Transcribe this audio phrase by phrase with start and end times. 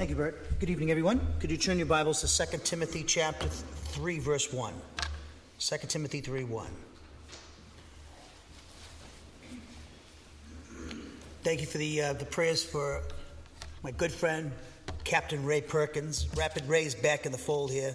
[0.00, 0.58] Thank you, Bert.
[0.58, 1.20] Good evening, everyone.
[1.40, 4.72] Could you turn your Bibles to 2 Timothy chapter 3, verse 1?
[5.58, 6.66] 2 Timothy 3 1.
[11.42, 13.02] Thank you for the, uh, the prayers for
[13.82, 14.52] my good friend,
[15.04, 16.28] Captain Ray Perkins.
[16.34, 17.94] Rapid Ray's back in the fold here.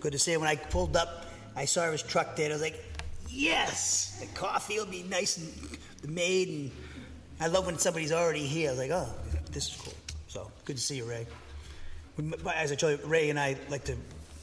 [0.00, 0.40] Good to see him.
[0.40, 2.50] When I pulled up, I saw his truck there.
[2.50, 2.82] I was like,
[3.28, 6.48] yes, the coffee will be nice and made.
[6.48, 6.72] And
[7.40, 8.70] I love when somebody's already here.
[8.70, 9.08] I was like, oh,
[9.52, 9.87] this is cool.
[10.68, 11.26] Good to see you, Ray.
[12.54, 13.96] As I told you, Ray and I like to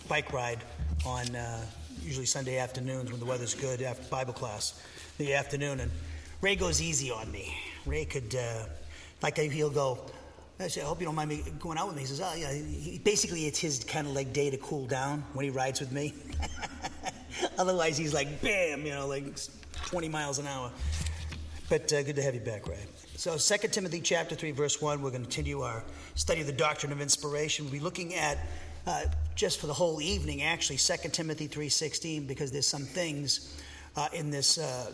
[0.10, 0.58] bike ride
[1.06, 1.64] on uh,
[2.02, 4.82] usually Sunday afternoons when the weather's good after Bible class,
[5.20, 5.82] the afternoon.
[5.82, 5.92] And
[6.42, 7.56] Ray goes easy on me.
[7.86, 8.66] Ray could, uh,
[9.22, 10.00] like, he'll go,
[10.60, 12.02] I I hope you don't mind me going out with me.
[12.02, 12.52] He says, oh, yeah.
[12.52, 15.92] He, basically, it's his kind of like day to cool down when he rides with
[15.92, 16.16] me.
[17.60, 19.26] Otherwise, he's like, bam, you know, like
[19.86, 20.72] 20 miles an hour.
[21.68, 22.78] But uh, good to have you back, Ray.
[23.16, 25.84] So 2 Timothy chapter 3, verse 1, we're going to continue our
[26.14, 27.66] study of the doctrine of inspiration.
[27.66, 28.38] We'll be looking at,
[28.86, 33.60] uh, just for the whole evening, actually, 2 Timothy 3.16, because there's some things
[33.96, 34.92] uh, in, this, uh,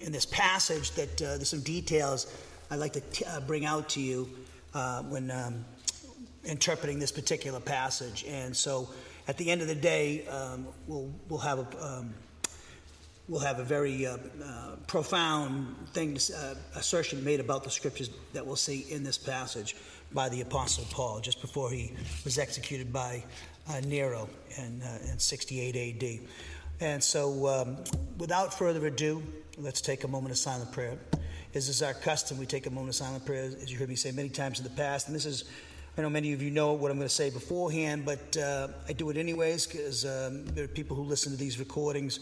[0.00, 2.30] in this passage that uh, there's some details
[2.70, 4.28] I'd like to t- uh, bring out to you
[5.08, 5.64] when um,
[6.44, 8.26] interpreting this particular passage.
[8.28, 8.90] And so
[9.28, 11.82] at the end of the day, um, we'll, we'll have a.
[11.82, 12.12] Um,
[13.32, 18.46] we'll have a very uh, uh, profound thing, uh, assertion made about the scriptures that
[18.46, 19.74] we'll see in this passage
[20.12, 21.94] by the Apostle Paul just before he
[22.26, 23.24] was executed by
[23.70, 26.28] uh, Nero in, uh, in 68 AD.
[26.80, 27.78] And so, um,
[28.18, 29.22] without further ado,
[29.56, 30.98] let's take a moment of silent prayer.
[31.54, 33.96] As is our custom, we take a moment of silent prayer, as you heard me
[33.96, 35.06] say many times in the past.
[35.06, 35.44] And this is,
[35.96, 38.92] I know many of you know what I'm going to say beforehand, but uh, I
[38.92, 42.20] do it anyways because um, there are people who listen to these recordings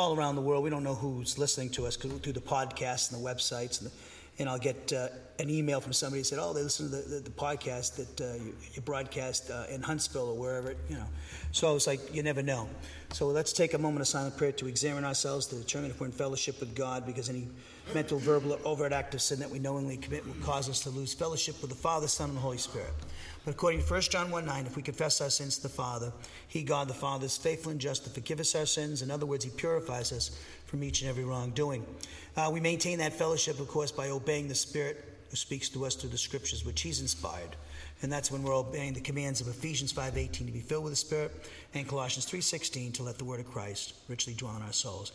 [0.00, 0.64] all around the world.
[0.64, 3.82] We don't know who's listening to us through the podcasts and the websites.
[3.82, 3.94] And, the,
[4.38, 7.02] and I'll get uh, an email from somebody who said, "Oh, they listen to the,
[7.02, 11.04] the, the podcast that uh, you, you, broadcast uh, in Huntsville or wherever." You know,
[11.52, 12.66] so it's like you never know.
[13.12, 16.06] So let's take a moment of silent prayer to examine ourselves to determine if we're
[16.06, 17.48] in fellowship with God, because any
[17.94, 20.90] mental, verbal, or overt act of sin that we knowingly commit will cause us to
[20.90, 22.92] lose fellowship with the Father, Son, and the Holy Spirit.
[23.44, 26.12] But according to 1 John 1 9, if we confess our sins to the Father,
[26.48, 29.02] He, God the Father, is faithful and just to forgive us our sins.
[29.02, 31.86] In other words, He purifies us from each and every wrongdoing.
[32.36, 35.94] Uh, we maintain that fellowship, of course, by obeying the Spirit who speaks to us
[35.94, 37.56] through the Scriptures, which He's inspired.
[38.02, 40.96] And that's when we're obeying the commands of Ephesians 5.18 to be filled with the
[40.96, 41.32] Spirit
[41.74, 45.12] and Colossians 3.16 to let the word of Christ richly dwell in our souls.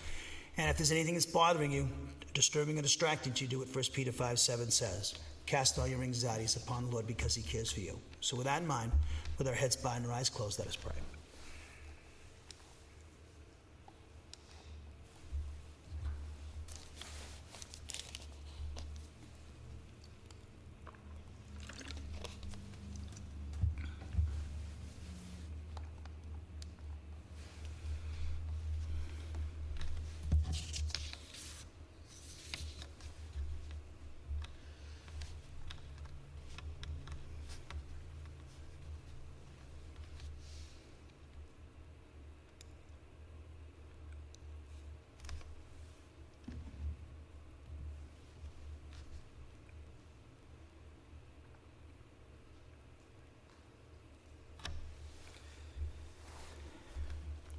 [0.57, 1.89] And if there's anything that's bothering you,
[2.33, 5.16] disturbing or distracting you, do what 1 Peter 5 7 says.
[5.45, 7.99] Cast all your anxieties upon the Lord because he cares for you.
[8.19, 8.91] So, with that in mind,
[9.38, 10.95] with our heads bowed and our eyes closed, let us pray.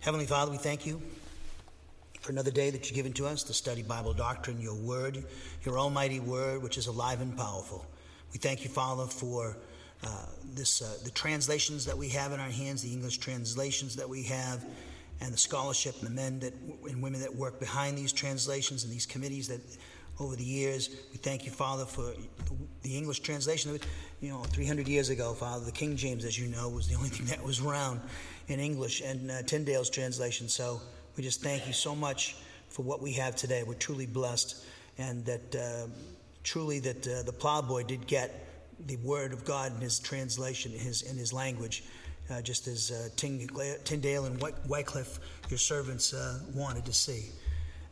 [0.06, 1.02] Heavenly Father, we thank you
[2.20, 5.24] for another day that you've given to us to study Bible doctrine, your word,
[5.64, 7.84] your almighty word, which is alive and powerful.
[8.32, 9.56] We thank you, Father, for
[10.04, 14.08] uh, this, uh, the translations that we have in our hands, the English translations that
[14.08, 14.64] we have,
[15.20, 16.54] and the scholarship and the men that,
[16.88, 19.60] and women that work behind these translations and these committees that
[20.18, 20.90] over the years.
[21.12, 22.12] We thank you, Father, for
[22.82, 23.70] the English translation.
[23.70, 23.86] of it.
[24.20, 27.08] You know, 300 years ago, Father, the King James, as you know, was the only
[27.16, 28.00] thing that was around
[28.48, 30.48] in English and uh, Tyndale's translation.
[30.48, 30.80] So
[31.16, 32.36] we just thank you so much
[32.68, 33.62] for what we have today.
[33.62, 34.64] We're truly blessed,
[34.98, 35.86] and that uh,
[36.44, 38.42] truly that uh, the plowboy did get
[38.86, 41.84] the word of God in his translation, in his in his language,
[42.30, 45.18] uh, just as uh, Tyndale and Wycliffe,
[45.48, 47.30] your servants, uh, wanted to see.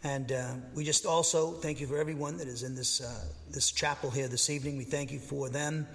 [0.04, 3.70] And uh, we just also thank you for everyone that is in this, uh, this
[3.70, 4.76] chapel here this evening.
[4.76, 5.86] We thank you for them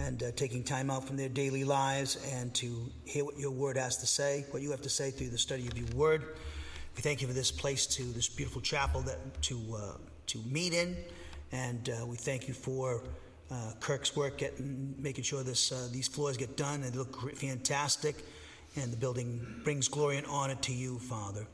[0.00, 3.76] and uh, taking time out from their daily lives and to hear what your word
[3.76, 6.34] has to say, what you have to say through the study of your word.
[6.96, 9.92] We thank you for this place to this beautiful chapel that to uh,
[10.26, 10.96] to meet in,
[11.52, 13.02] and uh, we thank you for
[13.50, 18.24] uh, Kirk's work getting making sure this these floors get done and look fantastic,
[18.76, 21.46] and the building brings glory and honor to you, Father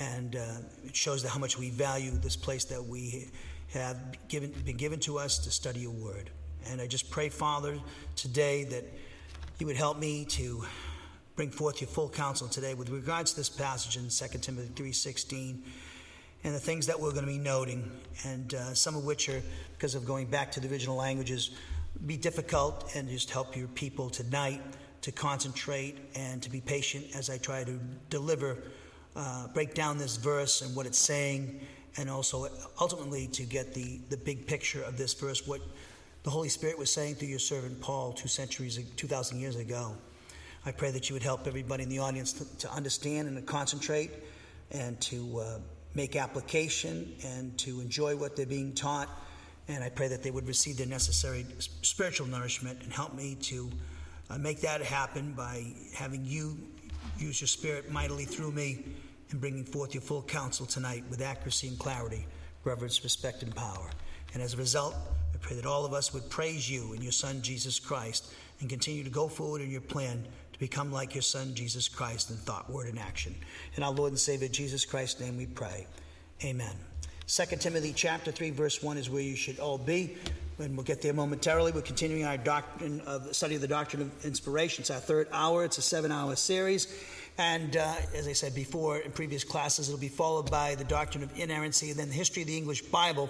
[0.00, 0.40] and uh,
[0.84, 3.28] it shows how much we value this place that we
[3.72, 3.96] have
[4.28, 6.30] given, been given to us to study your word.
[6.68, 7.78] And I just pray, Father,
[8.14, 8.84] today that
[9.58, 10.64] you would help me to
[11.34, 15.58] bring forth your full counsel today with regards to this passage in 2 Timothy 3.16
[16.44, 17.90] and the things that we're going to be noting,
[18.24, 19.42] and uh, some of which are,
[19.72, 21.50] because of going back to the original languages,
[22.06, 24.60] be difficult and just help your people tonight
[25.02, 28.58] to concentrate and to be patient as I try to deliver,
[29.16, 31.60] uh, break down this verse and what it's saying,
[31.96, 32.48] and also
[32.80, 35.62] ultimately to get the, the big picture of this verse, what
[36.22, 39.96] the Holy Spirit was saying through your servant Paul two centuries, 2,000 years ago.
[40.66, 43.42] I pray that you would help everybody in the audience to, to understand and to
[43.42, 44.10] concentrate
[44.72, 45.58] and to uh,
[45.94, 49.08] make application and to enjoy what they're being taught.
[49.68, 53.70] And I pray that they would receive the necessary spiritual nourishment and help me to
[54.28, 56.58] uh, make that happen by having you
[57.18, 58.84] use your spirit mightily through me
[59.30, 62.26] and bringing forth your full counsel tonight with accuracy and clarity,
[62.64, 63.90] reverence, respect, and power.
[64.34, 64.94] And as a result,
[65.34, 68.68] I pray that all of us would praise you and your Son, Jesus Christ, and
[68.68, 72.36] continue to go forward in your plan to become like your Son, Jesus Christ, in
[72.36, 73.34] thought, word, and action.
[73.76, 75.86] In our Lord and Savior, Jesus Christ's name, we pray.
[76.44, 76.74] Amen.
[77.26, 80.16] 2 Timothy chapter 3, verse 1 is where you should all be
[80.58, 81.72] and we'll get there momentarily.
[81.72, 84.82] We're continuing our doctrine of study of the doctrine of inspiration.
[84.82, 85.64] It's our third hour.
[85.64, 86.86] It's a seven-hour series,
[87.38, 91.22] and uh, as I said before in previous classes, it'll be followed by the doctrine
[91.22, 93.28] of inerrancy, and then the history of the English Bible.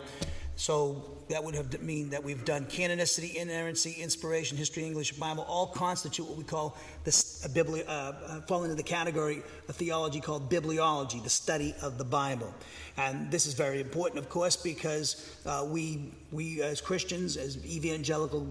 [0.59, 5.67] So that would have mean that we've done canonicity, inerrancy, inspiration, history, English Bible, all
[5.67, 10.21] constitute what we call this a bibli- uh, uh, fall into the category of theology
[10.21, 12.55] called bibliology, the study of the Bible.
[12.97, 18.47] And this is very important, of course, because uh, we we as Christians, as evangelical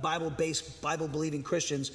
[0.00, 1.90] Bible-based, Bible-believing Christians,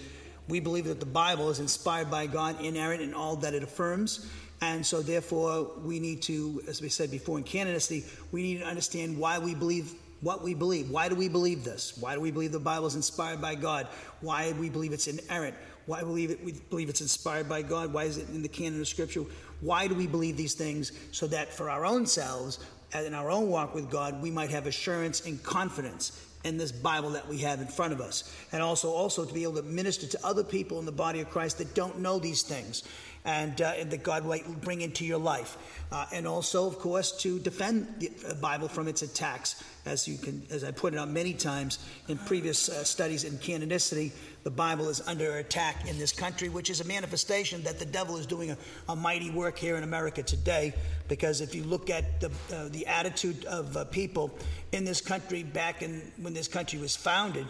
[0.48, 4.30] we believe that the Bible is inspired by God, inerrant in all that it affirms.
[4.62, 8.66] And so, therefore, we need to, as we said before in canonicity, we need to
[8.66, 10.90] understand why we believe what we believe.
[10.90, 11.96] Why do we believe this?
[12.00, 13.88] Why do we believe the Bible is inspired by God?
[14.22, 15.56] Why do we believe it's inerrant?
[15.86, 17.94] Why believe it, we believe it's inspired by God?
[17.94, 19.24] Why is it in the canon of Scripture?
[19.62, 20.92] Why do we believe these things?
[21.12, 22.60] So that for our own selves,
[22.96, 27.12] in our own walk with God, we might have assurance and confidence in this Bible
[27.12, 28.34] that we have in front of us.
[28.52, 31.30] And also, also to be able to minister to other people in the body of
[31.30, 32.84] Christ that don't know these things
[33.28, 35.58] and, uh, that God might bring into your life.
[35.92, 39.62] Uh, and also, of course, to defend the Bible from its attacks.
[39.86, 44.12] As you can, as I pointed out many times in previous uh, studies in canonicity,
[44.44, 48.18] the Bible is under attack in this country, which is a manifestation that the devil
[48.18, 48.58] is doing a,
[48.88, 50.74] a mighty work here in America today.
[51.10, 54.38] Because if you look at the, uh, the attitude of uh, people
[54.72, 57.46] in this country back in when this country was founded,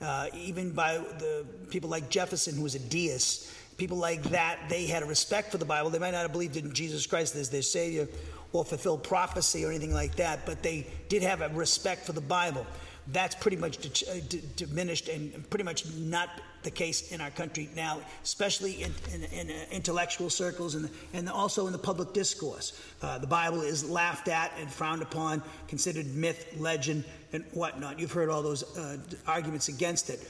[0.00, 4.84] uh, even by the people like Jefferson, who was a deist, people like that, they
[4.86, 5.88] had a respect for the Bible.
[5.88, 8.06] They might not have believed in Jesus Christ as their Savior
[8.52, 12.20] or fulfilled prophecy or anything like that, but they did have a respect for the
[12.20, 12.66] Bible.
[13.10, 14.12] That's pretty much uh,
[14.56, 16.28] diminished and pretty much not
[16.62, 21.30] the case in our country now, especially in, in, in uh, intellectual circles and, and
[21.30, 22.78] also in the public discourse.
[23.00, 27.98] Uh, the Bible is laughed at and frowned upon, considered myth, legend, and whatnot.
[27.98, 30.20] You've heard all those uh, arguments against it.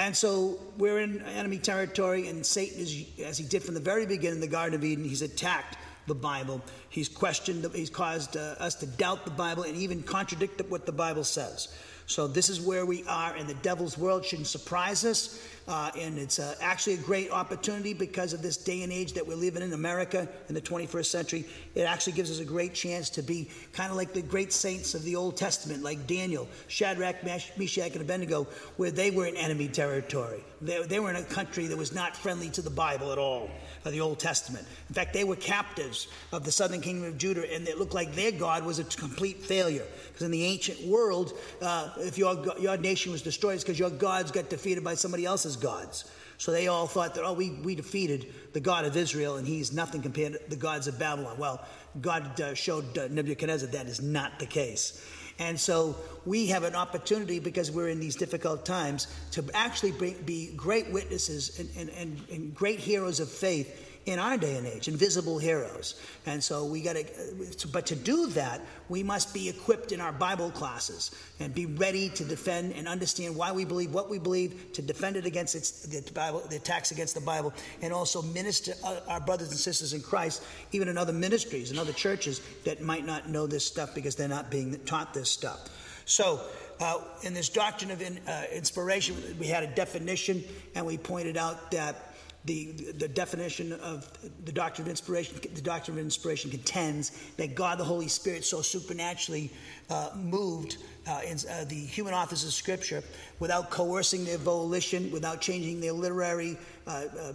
[0.00, 4.06] And so we're in enemy territory, and Satan is, as he did from the very
[4.06, 5.76] beginning the Garden of Eden, he's attacked
[6.06, 6.62] the Bible.
[6.88, 10.92] He's questioned, he's caused uh, us to doubt the Bible and even contradict what the
[10.92, 11.68] Bible says.
[12.06, 15.38] So this is where we are, and the devil's world shouldn't surprise us.
[15.70, 19.24] Uh, and it's uh, actually a great opportunity because of this day and age that
[19.24, 21.44] we're living in America in the 21st century.
[21.76, 24.94] It actually gives us a great chance to be kind of like the great saints
[24.94, 28.48] of the Old Testament, like Daniel, Shadrach, Meshach, and Abednego,
[28.78, 30.42] where they were in enemy territory.
[30.60, 33.48] They, they were in a country that was not friendly to the Bible at all
[33.84, 34.66] of the Old Testament.
[34.88, 38.12] In fact, they were captives of the southern kingdom of Judah, and it looked like
[38.16, 39.86] their God was a complete failure.
[40.08, 43.90] Because in the ancient world, uh, if your, your nation was destroyed, it's because your
[43.90, 46.10] gods got defeated by somebody else's gods.
[46.38, 49.72] So they all thought that, oh, we, we defeated the God of Israel, and he's
[49.72, 51.36] nothing compared to the gods of Babylon.
[51.38, 51.62] Well,
[52.00, 55.04] God uh, showed uh, Nebuchadnezzar that is not the case.
[55.38, 59.92] And so we have an opportunity because we're in these difficult times to actually
[60.24, 64.66] be great witnesses and, and, and, and great heroes of faith in our day and
[64.66, 65.94] age, invisible heroes.
[66.26, 70.10] And so we got to, but to do that, we must be equipped in our
[70.10, 74.72] Bible classes and be ready to defend and understand why we believe what we believe,
[74.72, 78.72] to defend it against its, the Bible, the attacks against the Bible, and also minister
[79.06, 83.06] our brothers and sisters in Christ, even in other ministries and other churches that might
[83.06, 85.68] not know this stuff because they're not being taught this stuff.
[86.04, 86.40] So,
[86.80, 90.42] uh, in this doctrine of in, uh, inspiration, we had a definition,
[90.74, 92.09] and we pointed out that
[92.44, 94.08] the, the definition of
[94.44, 98.62] the doctrine of inspiration, the doctrine of inspiration contends that God the Holy Spirit so
[98.62, 99.50] supernaturally
[99.90, 103.02] uh, moved uh, in, uh, the human authors of Scripture
[103.40, 106.56] without coercing their volition, without changing their literary
[106.86, 107.32] uh, uh,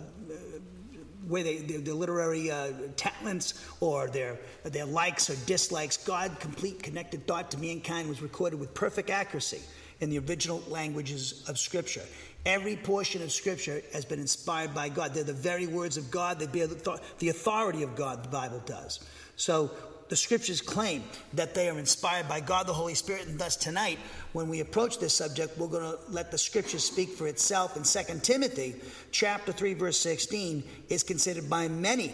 [1.27, 5.97] way they, their, their literary uh, talents or their, their likes or dislikes.
[5.97, 9.61] God, complete connected thought to mankind, was recorded with perfect accuracy
[9.99, 12.03] in the original languages of Scripture.
[12.45, 15.13] Every portion of Scripture has been inspired by God.
[15.13, 16.39] They're the very words of God.
[16.39, 18.99] They bear the authority of God, the Bible does.
[19.35, 19.71] So
[20.09, 23.97] the Scriptures claim that they are inspired by God, the Holy Spirit, and thus tonight,
[24.33, 27.75] when we approach this subject, we're going to let the Scripture speak for itself.
[27.75, 28.75] In 2 Timothy
[29.09, 32.13] chapter 3, verse 16, is considered by many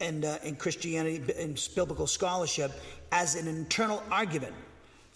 [0.00, 2.72] and uh, in Christianity, and biblical scholarship,
[3.12, 4.54] as an internal argument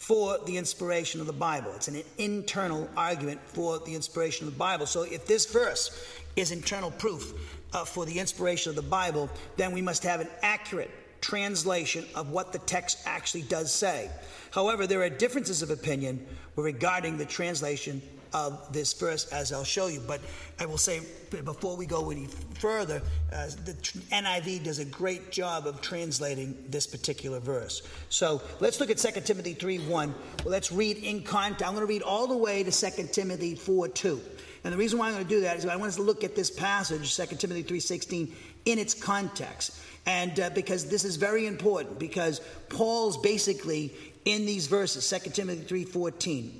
[0.07, 1.73] for the inspiration of the Bible.
[1.75, 4.85] It's an internal argument for the inspiration of the Bible.
[4.85, 5.99] So if this verse
[6.37, 7.33] is internal proof
[7.73, 10.91] uh, for the inspiration of the Bible, then we must have an accurate
[11.25, 14.11] translation of what the text actually does say.
[14.51, 18.03] However, there are differences of opinion regarding the translation
[18.35, 20.03] of this verse, as I'll show you.
[20.07, 20.21] But
[20.59, 21.01] I will say,
[21.31, 22.27] before we go any
[22.59, 23.01] further,
[23.33, 23.73] uh, the
[24.13, 27.81] NIV does a great job of translating this particular verse.
[28.11, 30.15] So let's look at 2 Timothy 3 1.
[30.45, 31.65] Well, let's read in context.
[31.65, 34.21] I'm going to read all the way to 2 Timothy 4 2.
[34.65, 36.25] And the reason why I'm going to do that is I want us to look
[36.25, 38.33] at this passage, 2 Timothy 3.16,
[38.65, 39.79] in its context.
[40.07, 43.93] And uh, because this is very important, because Paul's basically
[44.25, 46.51] in these verses, 2 Timothy 3.14,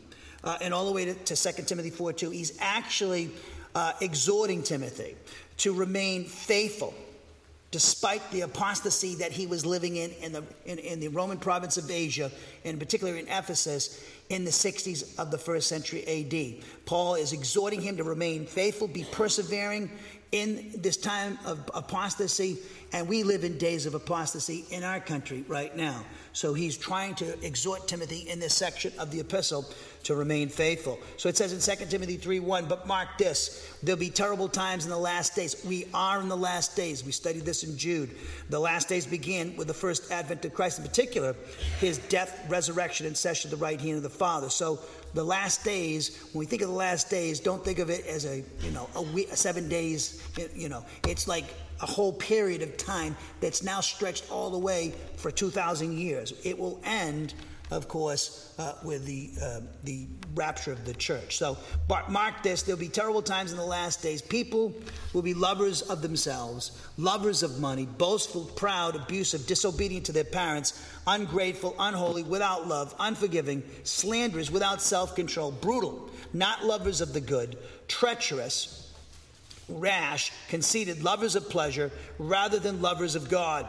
[0.45, 3.31] uh, and all the way to, to 2 Timothy 4 2, he's actually
[3.75, 5.17] uh, exhorting Timothy
[5.59, 6.95] to remain faithful
[7.75, 11.77] despite the apostasy that he was living in in the, in, in the Roman province
[11.77, 12.31] of Asia,
[12.65, 16.65] and particularly in Ephesus, in the 60s of the first century AD.
[16.87, 19.91] Paul is exhorting him to remain faithful, be persevering
[20.33, 22.59] in this time of apostasy,
[22.93, 26.05] and we live in days of apostasy in our country right now.
[26.33, 29.65] So he's trying to exhort Timothy in this section of the epistle
[30.03, 30.99] to remain faithful.
[31.17, 34.85] So it says in 2 Timothy 3 1, but mark this, there'll be terrible times
[34.85, 35.65] in the last days.
[35.65, 37.05] We are in the last days.
[37.05, 38.11] We studied this in Jude.
[38.51, 41.37] The last days begin with the first advent of Christ, in particular,
[41.79, 44.51] his death, resurrection, and session at the right hand of the Father.
[44.51, 44.81] So
[45.15, 48.27] the last days, when we think of the last days, don't think of it as
[48.27, 50.23] a, you know, a week, seven days,
[50.55, 51.45] you know, it's like
[51.81, 56.35] a whole period of time that's now stretched all the way for 2,000 years.
[56.45, 57.35] It will end
[57.75, 61.37] of course, uh, with the, uh, the rapture of the church.
[61.37, 64.23] So but mark this there'll be terrible times in the last days.
[64.23, 64.73] People
[65.13, 70.81] will be lovers of themselves, lovers of money, boastful, proud, abusive, disobedient to their parents,
[71.07, 77.59] ungrateful, unholy, without love, unforgiving, slanderers, without self control, brutal, not lovers of the good,
[77.89, 78.81] treacherous.
[79.67, 83.67] Rash, conceited, lovers of pleasure rather than lovers of God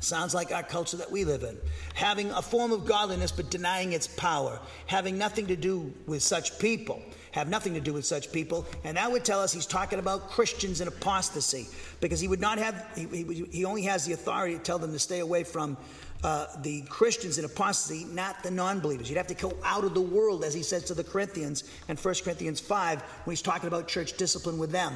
[0.00, 1.56] Sounds like our culture that we live in.
[1.94, 4.58] Having a form of godliness but denying its power.
[4.86, 7.02] Having nothing to do with such people.
[7.32, 8.66] Have nothing to do with such people.
[8.82, 11.68] And that would tell us he's talking about Christians in apostasy
[12.00, 14.98] because he would not have, he, he, only has the authority to tell them to
[14.98, 15.76] stay away from
[16.24, 19.08] uh, the Christians in apostasy, not the non believers.
[19.08, 21.96] You'd have to go out of the world, as he says to the Corinthians in
[21.96, 24.94] 1 Corinthians 5, when he's talking about church discipline with them.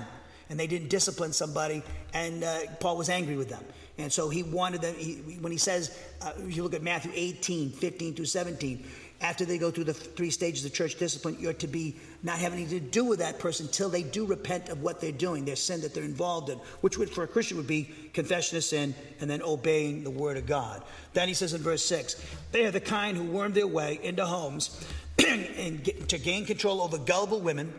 [0.50, 1.82] And they didn't discipline somebody,
[2.12, 3.64] and uh, Paul was angry with them.
[3.98, 7.70] And so he wanted them, he, when he says, uh, you look at Matthew 18,
[7.70, 8.84] 15 to 17,
[9.20, 12.68] after they go through the three stages of church discipline, you're to be not having
[12.68, 15.80] to do with that person until they do repent of what they're doing, their sin
[15.80, 19.30] that they're involved in, which would, for a Christian would be confession of sin and
[19.30, 20.82] then obeying the word of God.
[21.12, 22.22] Then he says in verse 6
[22.52, 24.84] They are the kind who worm their way into homes
[25.26, 27.72] and get, to gain control over gullible women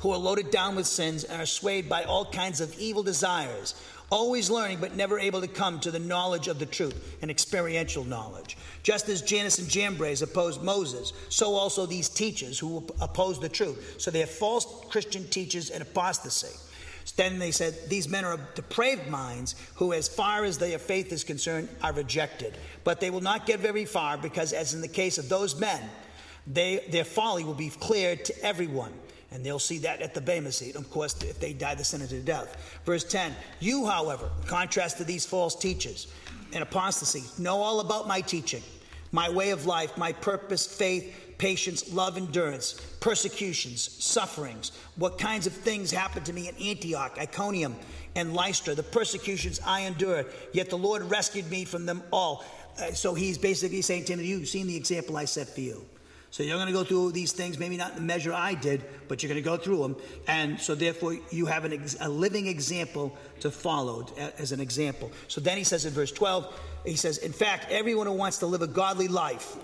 [0.00, 3.74] who are loaded down with sins and are swayed by all kinds of evil desires
[4.10, 8.04] always learning but never able to come to the knowledge of the truth and experiential
[8.04, 8.56] knowledge.
[8.82, 13.96] Just as Jannes and Jambres opposed Moses, so also these teachers who oppose the truth.
[13.98, 16.56] So they are false Christian teachers and apostasy.
[17.16, 21.22] Then they said, These men are depraved minds who, as far as their faith is
[21.22, 22.56] concerned, are rejected.
[22.82, 25.82] But they will not get very far because, as in the case of those men,
[26.46, 28.92] they, their folly will be clear to everyone
[29.30, 32.12] and they'll see that at the Bema seat, of course, if they die the sentence
[32.12, 32.80] of death.
[32.84, 36.06] Verse 10 You, however, contrast to these false teachers
[36.52, 38.62] and apostasy, know all about my teaching,
[39.12, 45.52] my way of life, my purpose, faith, patience, love, endurance, persecutions, sufferings, what kinds of
[45.52, 47.76] things happened to me in Antioch, Iconium,
[48.16, 52.44] and Lystra, the persecutions I endured, yet the Lord rescued me from them all.
[52.78, 55.84] Uh, so he's basically saying, Timothy, you've seen the example I set for you.
[56.34, 58.82] So you're going to go through these things, maybe not in the measure I did,
[59.06, 59.96] but you're going to go through them.
[60.26, 64.04] And so therefore you have ex- a living example to follow
[64.36, 65.12] as an example.
[65.28, 68.46] So then he says in verse 12, he says, In fact, everyone who wants to
[68.46, 69.56] live a godly life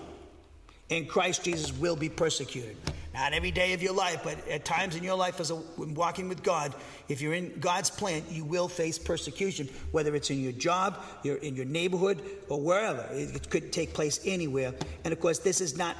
[0.87, 2.77] in Christ Jesus will be persecuted.
[3.13, 6.29] Not every day of your life, but at times in your life as a walking
[6.29, 6.73] with God,
[7.09, 11.35] if you're in God's plan, you will face persecution, whether it's in your job, you're
[11.35, 13.05] in your neighborhood, or wherever.
[13.11, 14.73] It could take place anywhere.
[15.03, 15.97] And of course, this is not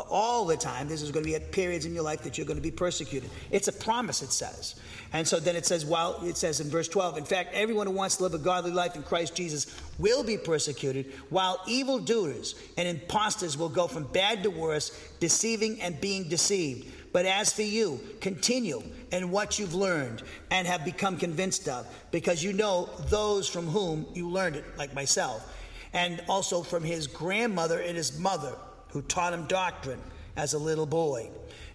[0.00, 0.88] all the time.
[0.88, 2.70] This is going to be at periods in your life that you're going to be
[2.70, 3.30] persecuted.
[3.50, 4.74] It's a promise, it says.
[5.12, 7.92] And so then it says, while it says in verse 12, in fact, everyone who
[7.92, 12.86] wants to live a godly life in Christ Jesus will be persecuted, while evildoers and
[12.86, 16.92] impostors will go from bad to worse, deceiving and being deceived.
[17.12, 22.44] But as for you, continue in what you've learned and have become convinced of, because
[22.44, 25.56] you know those from whom you learned it, like myself,
[25.94, 28.54] and also from his grandmother and his mother
[28.96, 30.00] who taught him doctrine
[30.38, 31.28] as a little boy.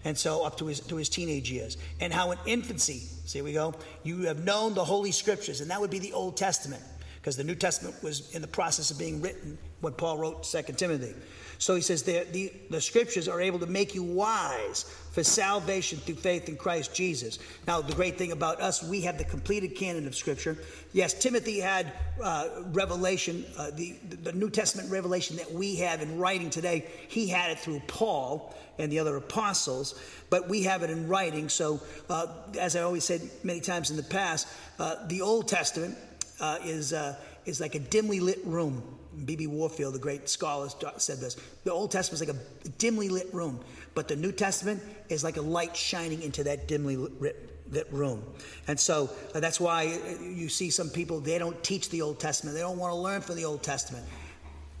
[0.04, 1.76] And so up to his, to his teenage years.
[2.00, 5.80] And how in infancy, see we go, you have known the Holy Scriptures, and that
[5.80, 6.82] would be the Old Testament,
[7.20, 10.78] because the New Testament was in the process of being written when Paul wrote Second
[10.78, 11.14] Timothy.
[11.62, 16.16] So he says the, the, scriptures are able to make you wise for salvation through
[16.16, 17.38] faith in Christ Jesus.
[17.68, 20.58] Now, the great thing about us, we have the completed canon of scripture.
[20.92, 23.92] Yes, Timothy had uh, revelation, uh, the,
[24.24, 26.84] the New Testament revelation that we have in writing today.
[27.06, 29.94] He had it through Paul and the other apostles,
[30.30, 31.48] but we have it in writing.
[31.48, 32.26] So, uh,
[32.58, 34.48] as I always said many times in the past,
[34.80, 35.96] uh, the Old Testament
[36.40, 37.14] uh, is, uh,
[37.46, 38.82] is like a dimly lit room
[39.24, 39.46] B.B.
[39.46, 41.36] Warfield, the great scholar, said this.
[41.64, 43.60] The Old Testament is like a dimly lit room,
[43.94, 47.48] but the New Testament is like a light shining into that dimly lit,
[47.90, 48.22] room.
[48.68, 52.20] And so uh, that's why uh, you see some people, they don't teach the Old
[52.20, 52.54] Testament.
[52.54, 54.04] They don't want to learn from the Old Testament.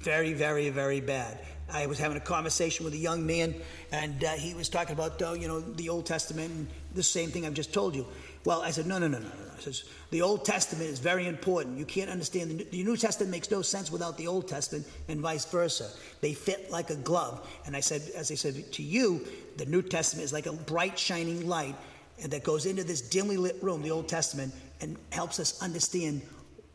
[0.00, 1.38] Very, very, very bad.
[1.72, 3.54] I was having a conversation with a young man,
[3.92, 7.30] and uh, he was talking about, uh, you know, the Old Testament and the same
[7.30, 8.06] thing I've just told you.
[8.44, 9.52] Well, I said, no, no, no, no, no.
[9.56, 11.78] I says, the Old Testament is very important.
[11.78, 14.86] You can't understand, the New, the New Testament makes no sense without the Old Testament
[15.08, 15.90] and vice versa.
[16.20, 17.48] They fit like a glove.
[17.66, 19.24] And I said, as I said to you,
[19.56, 21.76] the New Testament is like a bright, shining light
[22.26, 26.22] that goes into this dimly lit room, the Old Testament, and helps us understand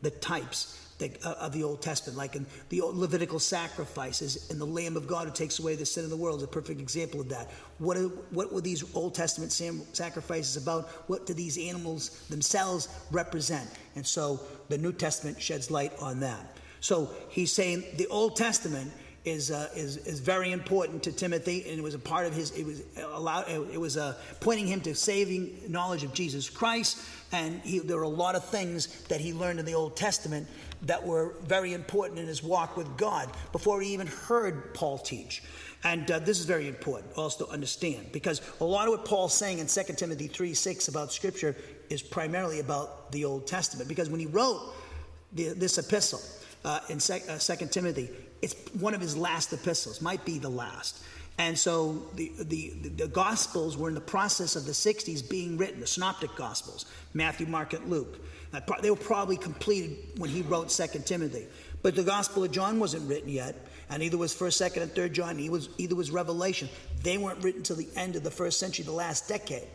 [0.00, 0.87] the types
[1.24, 5.28] uh, of the Old Testament, like in the Levitical sacrifices and the Lamb of God
[5.28, 7.50] who takes away the sin of the world is a perfect example of that.
[7.78, 9.52] What, are, what were these Old Testament
[9.92, 10.88] sacrifices about?
[11.08, 13.68] What do these animals themselves represent?
[13.96, 16.56] And so the New Testament sheds light on that.
[16.80, 18.92] So he's saying the Old Testament
[19.24, 22.50] is, uh, is, is very important to Timothy, and it was a part of his.
[22.52, 23.48] It was allowed.
[23.48, 26.98] It was uh, pointing him to saving knowledge of Jesus Christ,
[27.32, 30.46] and he, there were a lot of things that he learned in the Old Testament
[30.82, 35.42] that were very important in his walk with God before he even heard Paul teach.
[35.84, 39.34] And uh, this is very important also to understand because a lot of what Paul's
[39.34, 41.54] saying in 2 Timothy 3 6 about Scripture
[41.88, 43.88] is primarily about the Old Testament.
[43.88, 44.74] Because when he wrote
[45.32, 46.20] the, this epistle
[46.64, 48.10] uh, in 2 uh, Timothy,
[48.42, 51.02] it's one of his last epistles, might be the last.
[51.38, 55.80] And so the, the, the Gospels were in the process of the 60s being written,
[55.80, 58.18] the Synoptic Gospels, Matthew, Mark, and Luke.
[58.82, 61.46] They were probably completed when he wrote Second Timothy.
[61.80, 63.54] But the Gospel of John wasn't written yet,
[63.88, 65.38] and neither was First, Second, and Third John.
[65.38, 66.68] Either was, either was Revelation.
[67.04, 69.68] They weren't written until the end of the first century, the last decade.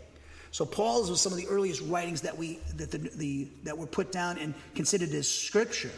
[0.51, 3.87] So Paul's was some of the earliest writings that we that the, the that were
[3.87, 5.91] put down and considered as scripture.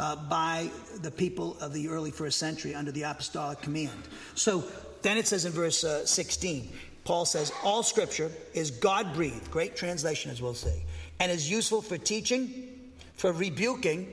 [0.00, 0.70] Uh, by
[1.02, 3.90] the people of the early first century under the apostolic command.
[4.34, 4.64] So
[5.02, 6.70] then it says in verse uh, 16,
[7.04, 10.82] Paul says, All scripture is God breathed, great translation as we'll see,
[11.18, 12.68] and is useful for teaching,
[13.14, 14.08] for rebuking,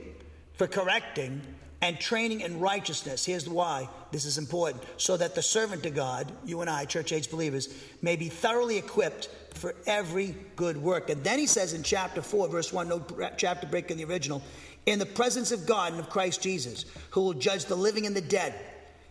[0.54, 1.42] for correcting,
[1.80, 3.24] and training in righteousness.
[3.24, 7.12] Here's why this is important so that the servant of God, you and I, church
[7.12, 7.72] age believers,
[8.02, 11.10] may be thoroughly equipped for every good work.
[11.10, 13.04] And then he says in chapter 4, verse 1, no
[13.36, 14.42] chapter break in the original,
[14.86, 18.16] in the presence of God and of Christ Jesus, who will judge the living and
[18.16, 18.54] the dead.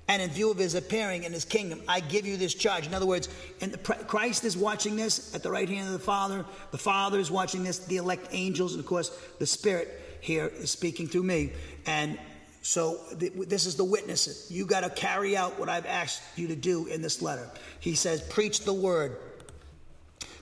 [0.10, 2.88] And in view of his appearing in his kingdom, I give you this charge.
[2.88, 3.28] In other words,
[3.60, 6.46] the, Christ is watching this at the right hand of the Father.
[6.72, 10.72] The Father is watching this, the elect angels, and of course, the Spirit here is
[10.72, 11.52] speaking through me.
[11.86, 12.18] And
[12.62, 14.50] so this is the witnesses.
[14.50, 17.50] You got to carry out what I've asked you to do in this letter.
[17.80, 19.18] He says, Preach the word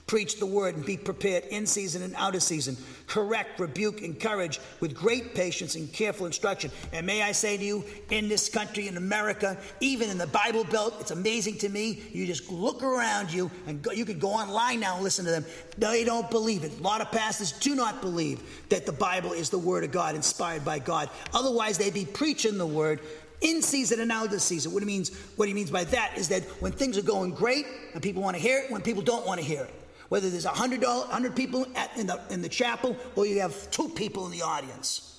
[0.06, 2.76] Preach the word and be prepared in season and out of season.
[3.08, 6.70] Correct, rebuke, encourage with great patience and careful instruction.
[6.92, 10.62] And may I say to you, in this country, in America, even in the Bible
[10.62, 12.04] Belt, it's amazing to me.
[12.12, 15.32] You just look around you and go, you can go online now and listen to
[15.32, 15.44] them.
[15.76, 16.78] They don't believe it.
[16.78, 20.14] A lot of pastors do not believe that the Bible is the word of God,
[20.14, 21.10] inspired by God.
[21.34, 23.00] Otherwise, they'd be preaching the word
[23.42, 24.72] In season and out of season.
[24.72, 27.66] What he means, what he means by that is that when things are going great
[27.92, 29.74] and people want to hear it, when people don't want to hear it.
[30.08, 33.88] Whether there's 100, 100 people at, in, the, in the chapel or you have two
[33.88, 35.12] people in the audience.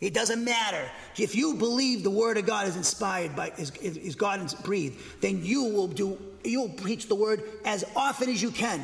[0.00, 0.90] It doesn't matter.
[1.18, 5.44] If you believe the word of God is inspired by is, is God breathed, then
[5.44, 8.80] you will do you'll preach the word as often as you can.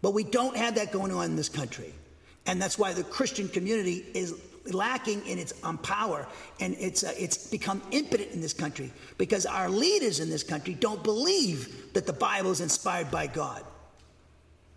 [0.00, 1.92] But we don't have that going on in this country.
[2.46, 4.34] And that's why the Christian community is
[4.66, 6.26] lacking in its um, power
[6.60, 10.74] and it's, uh, it's become impotent in this country because our leaders in this country
[10.74, 13.64] don't believe that the Bible is inspired by God.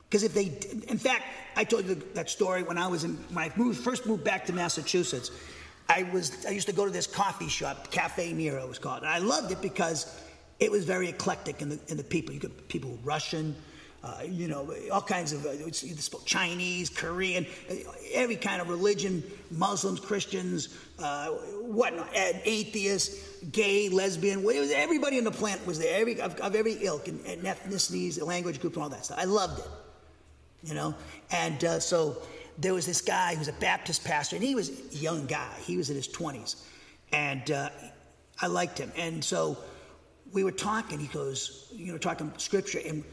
[0.09, 0.45] Because if they,
[0.87, 1.23] in fact,
[1.55, 4.45] I told you that story when I was in, when I moved, first moved back
[4.45, 5.31] to Massachusetts.
[5.87, 9.03] I was, I used to go to this coffee shop, Cafe Nero it was called.
[9.03, 10.19] And I loved it because
[10.59, 12.33] it was very eclectic in the, in the people.
[12.33, 13.55] You could people Russian,
[14.03, 17.45] uh, you know, all kinds of, uh, spoke Chinese, Korean,
[18.13, 25.65] every kind of religion, Muslims, Christians, uh, whatnot, atheists, gay, lesbian, everybody on the planet
[25.65, 29.05] was there, every, of, of every ilk and, and, ethnicities, language groups, and all that
[29.05, 29.17] stuff.
[29.19, 29.65] I loved it,
[30.65, 30.95] you know.
[31.31, 32.17] And uh, so
[32.57, 35.53] there was this guy who was a Baptist pastor, and he was a young guy.
[35.61, 36.63] He was in his 20s.
[37.11, 37.69] And uh,
[38.41, 38.91] I liked him.
[38.97, 39.57] And so
[40.33, 40.99] we were talking.
[40.99, 42.79] He goes, you know, talking scripture.
[42.85, 43.03] And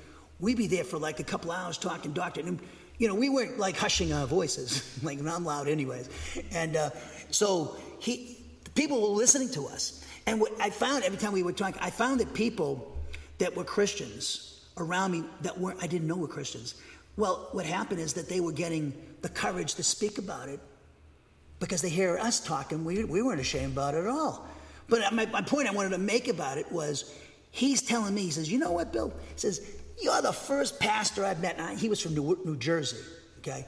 [0.40, 2.48] we'd be there for like a couple hours talking doctrine.
[2.48, 2.60] And,
[2.98, 6.08] you know, we weren't like hushing our voices, like I'm loud anyways.
[6.52, 6.90] And uh,
[7.30, 8.38] so he,
[8.74, 10.04] people were listening to us.
[10.26, 12.96] And what I found every time we were talking, I found that people
[13.38, 16.76] that were Christians around me that weren't, I didn't know were Christians.
[17.16, 20.60] Well, what happened is that they were getting the courage to speak about it
[21.60, 22.84] because they hear us talking.
[22.84, 24.46] We, we weren't ashamed about it at all.
[24.88, 27.14] But my, my point I wanted to make about it was
[27.50, 29.12] he's telling me, he says, you know what, Bill?
[29.34, 29.60] He says,
[30.02, 31.58] you're the first pastor I've met.
[31.78, 32.98] He was from New, New Jersey,
[33.38, 33.66] okay?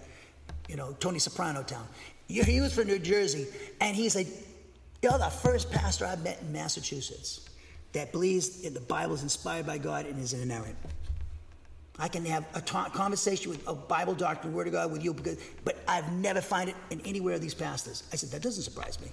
[0.68, 1.86] You know, Tony Soprano town.
[2.26, 3.46] He was from New Jersey,
[3.80, 4.26] and he said,
[5.02, 7.48] You're the first pastor I've met in Massachusetts
[7.92, 10.76] that believes the Bible is inspired by God and is inerrant.
[11.98, 15.14] I can have a ta- conversation with a Bible doctor, Word of God with you,
[15.14, 18.02] because, but I've never find it in anywhere of these pastors.
[18.12, 19.08] I said, That doesn't surprise me.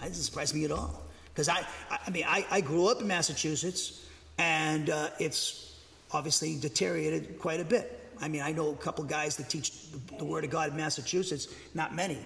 [0.00, 1.02] That doesn't surprise me at all.
[1.32, 1.66] Because I,
[2.06, 4.06] I mean, I, I grew up in Massachusetts
[4.38, 5.74] and uh, it's
[6.12, 8.00] obviously deteriorated quite a bit.
[8.20, 9.72] I mean, I know a couple guys that teach
[10.18, 12.18] the Word of God in Massachusetts, not many.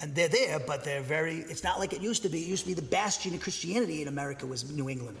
[0.00, 2.40] And they're there, but they're very, it's not like it used to be.
[2.42, 5.16] It used to be the bastion of Christianity in America was New England.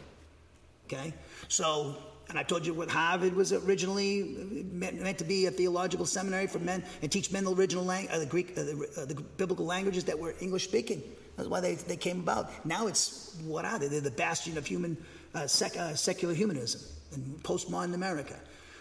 [0.86, 1.12] Okay?
[1.48, 1.96] So,
[2.28, 6.58] and I told you what Harvard was originally meant, to be a theological seminary for
[6.58, 9.64] men and teach men the original language, uh, the Greek, uh, the, uh, the biblical
[9.64, 11.02] languages that were English speaking.
[11.36, 12.66] That's why they, they came about.
[12.66, 13.88] Now it's, what are they?
[13.88, 14.96] They're the bastion of human
[15.34, 16.80] uh, sec, uh, secular humanism
[17.14, 18.34] in postmodern America.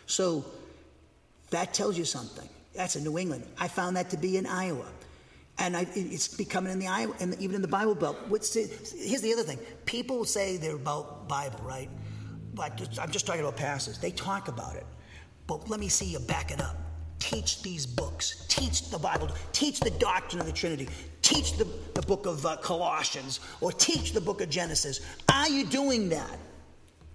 [0.07, 0.45] So
[1.51, 2.49] that tells you something.
[2.73, 3.45] That's in New England.
[3.59, 4.87] I found that to be in Iowa.
[5.57, 8.17] And I, it's becoming in the Iowa, and even in the Bible Belt.
[8.27, 8.63] What's the,
[8.97, 11.89] here's the other thing: people say they're about Bible, right?
[12.55, 13.99] But I'm just talking about pastors.
[13.99, 14.85] They talk about it,
[15.45, 16.77] but let me see you back it up.
[17.19, 18.45] Teach these books.
[18.47, 19.29] Teach the Bible.
[19.51, 20.87] Teach the doctrine of the Trinity
[21.25, 25.01] teach the, the book of uh, Colossians or teach the book of Genesis.
[25.27, 26.37] Are you doing that?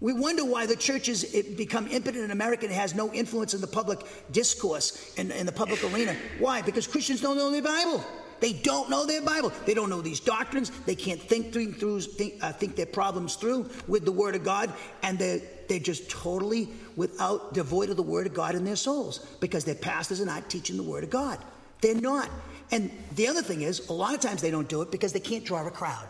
[0.01, 1.25] We wonder why the church has
[1.57, 4.01] become impotent in America and has no influence in the public
[4.33, 6.17] discourse, in, in the public arena.
[6.39, 6.63] Why?
[6.63, 8.05] Because Christians don't know the Bible.
[8.41, 9.53] They don't know their Bible.
[9.67, 10.71] They don't know these doctrines.
[10.87, 14.73] They can't think through, think, uh, think their problems through with the Word of God,
[15.03, 19.25] and they're they're just totally without devoid of the Word of God in their souls
[19.39, 21.39] because their pastors are not teaching the Word of God.
[21.81, 22.29] They're not.
[22.73, 25.21] And the other thing is, a lot of times they don't do it because they
[25.21, 26.09] can't draw a crowd.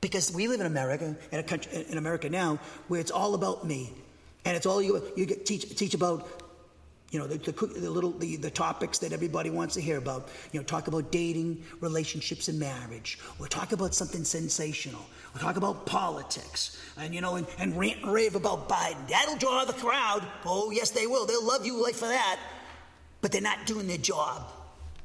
[0.00, 3.92] Because we live in America, in, country, in America now, where it's all about me,
[4.44, 6.28] and it's all you you teach teach about,
[7.10, 10.28] you know, the, the, the, little the, the topics that everybody wants to hear about.
[10.52, 15.56] You know, talk about dating, relationships, and marriage, or talk about something sensational, or talk
[15.56, 19.08] about politics, and you know, and, and rant and rave about Biden.
[19.08, 20.22] That'll draw the crowd.
[20.44, 21.24] Oh, yes, they will.
[21.24, 22.38] They'll love you like for that,
[23.22, 24.52] but they're not doing their job.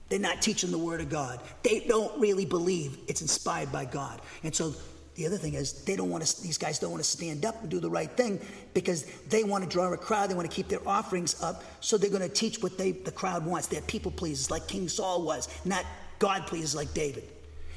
[0.09, 1.39] They're not teaching the Word of God.
[1.63, 4.21] They don't really believe it's inspired by God.
[4.43, 4.75] And so
[5.15, 6.41] the other thing is they don't want to.
[6.41, 8.39] These guys don't want to stand up and do the right thing
[8.73, 10.29] because they want to draw a crowd.
[10.29, 13.11] They want to keep their offerings up, so they're going to teach what they the
[13.11, 13.67] crowd wants.
[13.67, 15.85] They're people pleasers, like King Saul was, not
[16.19, 17.25] God pleasers like David.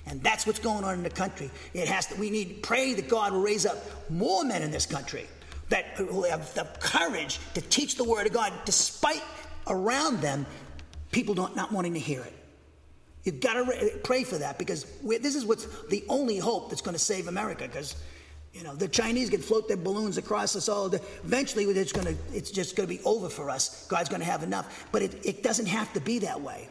[0.06, 1.50] And that's what's going on in the country.
[1.74, 2.14] It has to.
[2.14, 3.76] We need pray that God will raise up
[4.08, 5.26] more men in this country
[5.68, 9.22] that will have the courage to teach the word of God, despite
[9.66, 10.46] around them
[11.10, 12.32] people not, not wanting to hear it.
[13.26, 16.94] You've got to pray for that because this is what's the only hope that's going
[16.94, 17.96] to save America because
[18.54, 20.94] you know the Chinese can float their balloons across us all.
[21.24, 23.84] Eventually, it's to it's just going to be over for us.
[23.88, 26.68] God's going to have enough, but it, it doesn't have to be that way.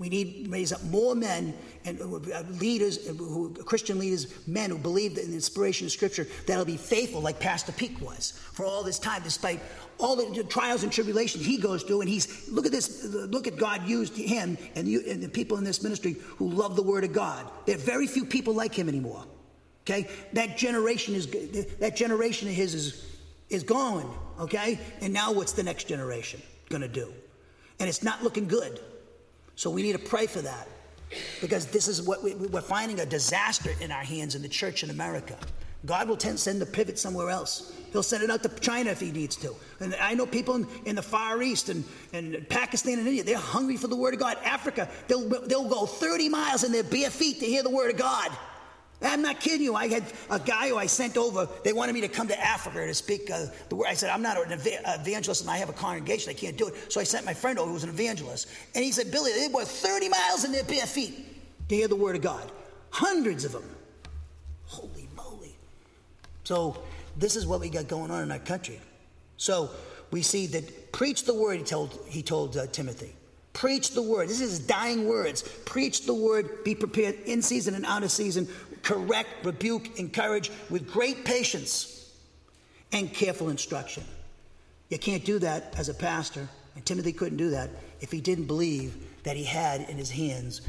[0.00, 1.52] We need to raise up more men
[1.84, 2.06] and uh,
[2.58, 6.78] leaders, uh, who, Christian leaders, men who believe in the inspiration of Scripture, that'll be
[6.78, 9.60] faithful, like Pastor Peak was for all this time, despite
[9.98, 12.00] all the trials and tribulations he goes through.
[12.00, 15.58] And he's look at this, look at God used him and, you, and the people
[15.58, 17.50] in this ministry who love the Word of God.
[17.66, 19.26] There are very few people like him anymore.
[19.82, 21.26] Okay, that generation is
[21.78, 23.04] that generation of his is
[23.50, 24.10] is gone.
[24.38, 27.12] Okay, and now what's the next generation going to do?
[27.78, 28.80] And it's not looking good.
[29.60, 30.66] So we need to pray for that
[31.42, 34.82] because this is what we, are finding a disaster in our hands in the church
[34.82, 35.36] in America.
[35.84, 37.70] God will tend, send the pivot somewhere else.
[37.92, 39.54] He'll send it out to China if he needs to.
[39.80, 43.36] And I know people in, in the Far East and, and Pakistan and India, they're
[43.36, 44.38] hungry for the Word of God.
[44.46, 47.98] Africa, they'll, they'll go 30 miles in their bare feet to hear the Word of
[47.98, 48.30] God.
[49.02, 49.74] I'm not kidding you.
[49.74, 51.48] I had a guy who I sent over.
[51.64, 53.86] They wanted me to come to Africa to speak uh, the word.
[53.88, 56.30] I said, I'm not an evangelist and I have a congregation.
[56.30, 56.92] I can't do it.
[56.92, 58.48] So I sent my friend over who was an evangelist.
[58.74, 61.96] And he said, Billy, they were 30 miles in their bare feet to hear the
[61.96, 62.50] word of God.
[62.90, 63.64] Hundreds of them.
[64.66, 65.56] Holy moly.
[66.44, 66.76] So
[67.16, 68.80] this is what we got going on in our country.
[69.38, 69.70] So
[70.10, 73.14] we see that preach the word, he told, he told uh, Timothy.
[73.52, 74.28] Preach the word.
[74.28, 75.42] This is dying words.
[75.64, 76.62] Preach the word.
[76.64, 78.48] Be prepared in season and out of season
[78.82, 82.12] correct, rebuke, encourage with great patience
[82.92, 84.04] and careful instruction.
[84.88, 88.46] You can't do that as a pastor, and Timothy couldn't do that if he didn't
[88.46, 90.62] believe that he had in his hands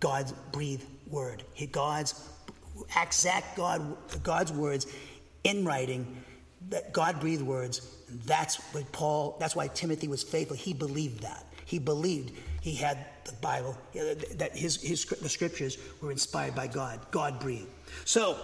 [0.00, 1.42] God's breathed word.
[1.72, 2.28] God's
[3.00, 4.86] exact God, God's words
[5.44, 6.22] in writing,
[6.70, 7.86] that God breathed words.
[8.08, 10.56] And that's what Paul, that's why Timothy was faithful.
[10.56, 11.44] He believed that.
[11.66, 17.00] He believed he had the Bible, that his, his the scriptures were inspired by God,
[17.10, 17.68] God breathed.
[18.04, 18.38] So,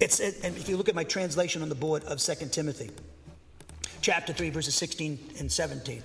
[0.00, 2.90] it's, and if you look at my translation on the board of 2 Timothy,
[4.00, 6.02] chapter 3, verses 16 and 17,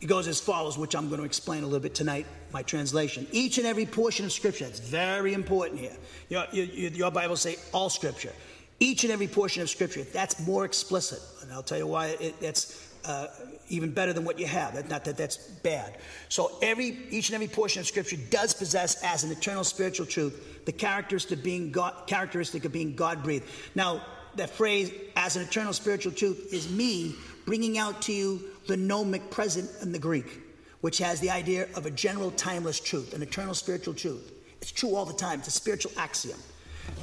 [0.00, 3.26] it goes as follows, which I'm going to explain a little bit tonight, my translation.
[3.32, 5.96] Each and every portion of Scripture, it's very important here.
[6.28, 8.32] Your, your, your Bible say all Scripture.
[8.78, 11.20] Each and every portion of Scripture, that's more explicit.
[11.42, 13.26] And I'll tell you why it, it's uh,
[13.68, 14.74] even better than what you have.
[14.88, 15.96] Not that that's bad.
[16.28, 20.64] So every each and every portion of Scripture does possess as an eternal spiritual truth
[20.66, 23.46] the characteristic of being God, characteristic of being God breathed.
[23.74, 24.02] Now
[24.36, 27.14] that phrase as an eternal spiritual truth is me
[27.46, 30.40] bringing out to you the gnomic present in the Greek,
[30.82, 34.32] which has the idea of a general timeless truth, an eternal spiritual truth.
[34.60, 35.38] It's true all the time.
[35.38, 36.38] It's a spiritual axiom.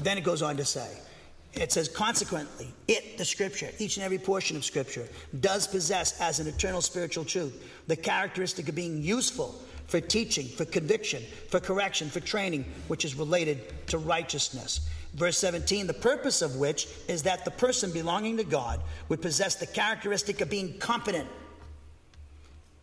[0.04, 0.88] Then it goes on to say,
[1.58, 5.08] it says, consequently, it, the scripture, each and every portion of scripture,
[5.39, 9.56] does possess as an eternal spiritual truth the characteristic of being useful
[9.88, 14.89] for teaching, for conviction, for correction, for training, which is related to righteousness.
[15.13, 19.56] Verse 17, the purpose of which is that the person belonging to God would possess
[19.56, 21.28] the characteristic of being competent.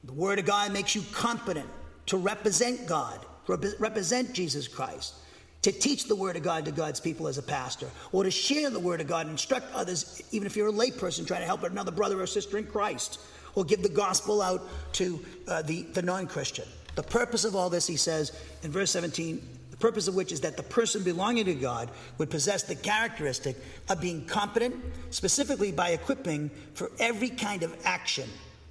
[0.04, 1.68] The Word of God makes you competent
[2.06, 5.14] to represent God, represent Jesus Christ
[5.62, 8.68] to teach the Word of God to God's people as a pastor, or to share
[8.68, 11.62] the Word of God and instruct others, even if you're a layperson trying to help
[11.62, 13.20] another brother or sister in Christ,
[13.54, 14.62] or give the gospel out
[14.94, 16.66] to uh, the, the non Christian.
[16.94, 20.40] The purpose of all this, he says in verse 17, the purpose of which is
[20.40, 23.56] that the person belonging to God would possess the characteristic
[23.88, 24.74] of being competent,
[25.10, 28.28] specifically by equipping for every kind of action,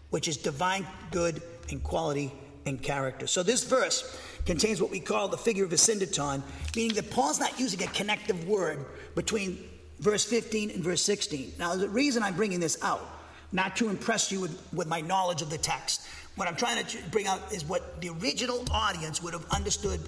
[0.10, 2.32] which is divine good and quality
[2.65, 3.27] and character.
[3.27, 6.41] So this verse contains what we call the figure of asyndeton,
[6.75, 9.58] meaning that Paul's not using a connective word between
[9.99, 11.54] verse 15 and verse 16.
[11.60, 13.08] Now, the reason I'm bringing this out,
[13.51, 16.97] not to impress you with, with my knowledge of the text, what I'm trying to
[17.12, 19.99] bring out is what the original audience would have understood,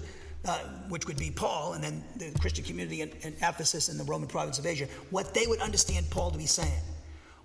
[0.46, 4.04] uh, which would be Paul and then the Christian community in, in Ephesus and the
[4.04, 6.82] Roman province of Asia, what they would understand Paul to be saying.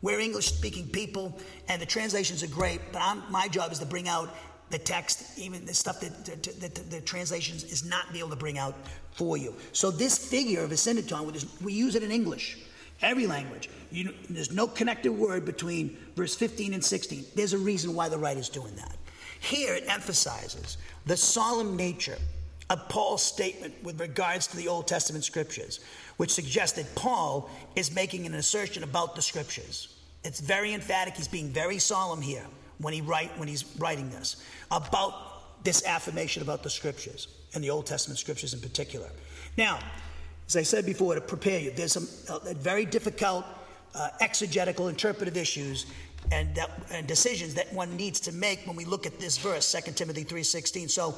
[0.02, 3.86] We're English speaking people, and the translations are great, but I'm, my job is to
[3.86, 4.34] bring out
[4.70, 8.36] the text, even the stuff that, that, that the translations is not be able to
[8.36, 8.76] bring out
[9.12, 9.56] for you.
[9.74, 12.58] So this figure of asyndeton, we use it in English,
[13.02, 13.70] every language.
[13.92, 17.26] You, there's no connected word between verse 15 and 16.
[17.36, 18.96] There's a reason why the writer's doing that.
[19.40, 22.18] Here it emphasizes the solemn nature
[22.70, 25.80] of Paul's statement with regards to the Old Testament scriptures,
[26.18, 29.96] which suggests that Paul is making an assertion about the scriptures.
[30.24, 31.16] It's very emphatic.
[31.16, 32.46] He's being very solemn here
[32.80, 37.70] when, he write, when he's writing this about this affirmation about the scriptures and the
[37.70, 39.10] Old Testament scriptures in particular.
[39.58, 39.80] Now,
[40.48, 43.46] as I said before, to prepare you, there's some uh, very difficult
[43.94, 45.86] uh, exegetical interpretive issues
[46.32, 49.72] and, that, and decisions that one needs to make when we look at this verse,
[49.72, 50.90] 2 Timothy 3.16.
[50.90, 51.16] So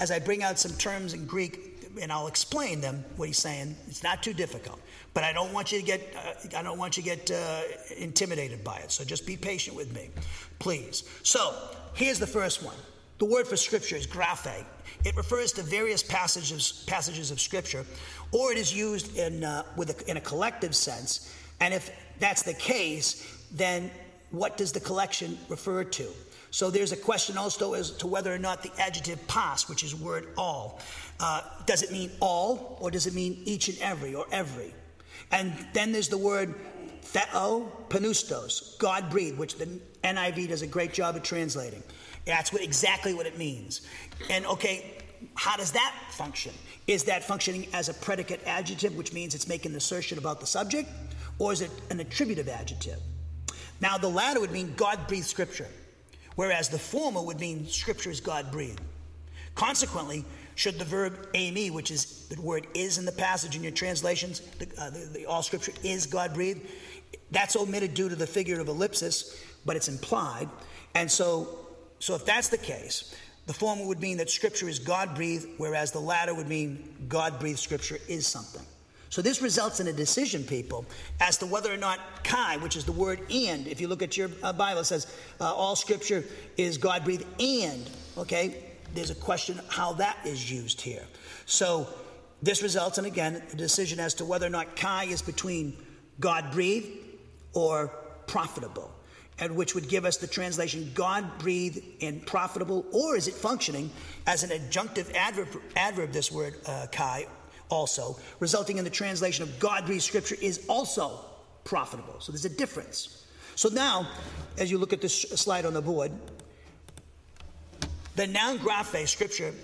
[0.00, 3.76] as I bring out some terms in Greek, and I'll explain them, what he's saying,
[3.88, 4.80] it's not too difficult.
[5.14, 7.62] But I don't want you to get, uh, I don't want you to get uh,
[7.96, 8.90] intimidated by it.
[8.90, 10.10] So just be patient with me,
[10.58, 11.04] please.
[11.22, 11.54] So
[11.94, 12.76] here's the first one.
[13.18, 14.64] the word for scripture is graphe.
[15.04, 17.84] It refers to various passages, passages of scripture,
[18.32, 21.34] or it is used in, uh, with a, in a collective sense.
[21.60, 23.90] And if that's the case, then
[24.30, 26.08] what does the collection refer to?
[26.52, 29.94] So there's a question also as to whether or not the adjective pas, which is
[29.94, 30.80] word all,
[31.18, 34.74] uh, does it mean all or does it mean each and every or every?
[35.30, 36.54] And then there's the word
[37.00, 41.82] theo pneustos, God breathed, which the NIV does a great job of translating.
[42.26, 43.80] That's what, exactly what it means.
[44.28, 44.98] And okay,
[45.34, 46.52] how does that function?
[46.86, 50.46] Is that functioning as a predicate adjective, which means it's making an assertion about the
[50.46, 50.90] subject,
[51.38, 52.98] or is it an attributive adjective?
[53.80, 55.68] Now, the latter would mean God breathed scripture,
[56.36, 58.80] whereas the former would mean scripture is God breathed.
[59.54, 63.72] Consequently, should the verb eimi, which is the word is in the passage in your
[63.72, 66.60] translations, the, uh, the, the, all scripture is God breathed,
[67.30, 70.48] that's omitted due to the figurative ellipsis, but it's implied.
[70.94, 71.58] And so,
[71.98, 73.14] so if that's the case,
[73.46, 77.40] the former would mean that scripture is God breathed, whereas the latter would mean God
[77.40, 78.62] breathed scripture is something.
[79.12, 80.86] So this results in a decision, people,
[81.20, 84.16] as to whether or not kai, which is the word and, if you look at
[84.16, 85.06] your uh, Bible, it says
[85.38, 86.24] uh, all scripture
[86.56, 88.70] is God breathed and, okay?
[88.94, 91.04] There's a question how that is used here.
[91.44, 91.86] So
[92.40, 95.76] this results in, again, a decision as to whether or not kai is between
[96.18, 96.88] God breathed
[97.52, 97.88] or
[98.26, 98.90] profitable
[99.38, 103.90] and which would give us the translation God breathed and profitable, or is it functioning
[104.26, 107.26] as an adjunctive adverb, adverb this word uh, kai
[107.72, 111.18] also, resulting in the translation of God breathed scripture is also
[111.64, 112.16] profitable.
[112.20, 113.24] So there's a difference.
[113.54, 114.08] So now,
[114.58, 116.12] as you look at this slide on the board,
[118.14, 119.54] the noun graphe, scripture,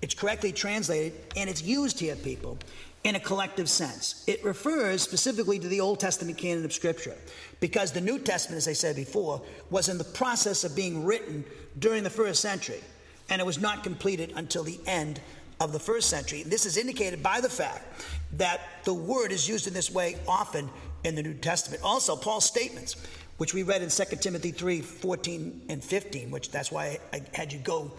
[0.00, 2.58] it's correctly translated and it's used here, people,
[3.04, 4.24] in a collective sense.
[4.26, 7.16] It refers specifically to the Old Testament canon of Scripture
[7.60, 11.44] because the New Testament, as I said before, was in the process of being written
[11.78, 12.80] during the first century
[13.28, 15.20] and it was not completed until the end
[15.60, 16.42] of the first century.
[16.42, 17.84] This is indicated by the fact
[18.32, 20.68] that the word is used in this way often
[21.04, 21.82] in the New Testament.
[21.84, 22.96] Also, Paul's statements,
[23.36, 27.52] which we read in 2 Timothy 3 14 and 15, which that's why I had
[27.52, 27.92] you go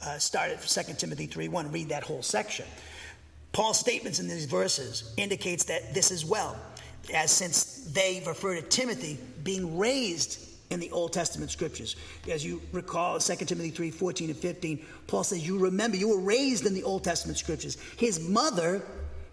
[0.00, 2.66] uh, start at 2 Timothy 3 1 read that whole section.
[3.52, 6.56] Paul's statements in these verses indicates that this is well,
[7.12, 11.96] as since they refer to Timothy being raised in the Old Testament scriptures.
[12.30, 16.20] As you recall, 2 Timothy 3 14 and 15, Paul says, You remember, you were
[16.20, 17.76] raised in the Old Testament scriptures.
[17.96, 18.82] His mother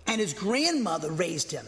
[0.08, 1.65] and his grandmother raised him.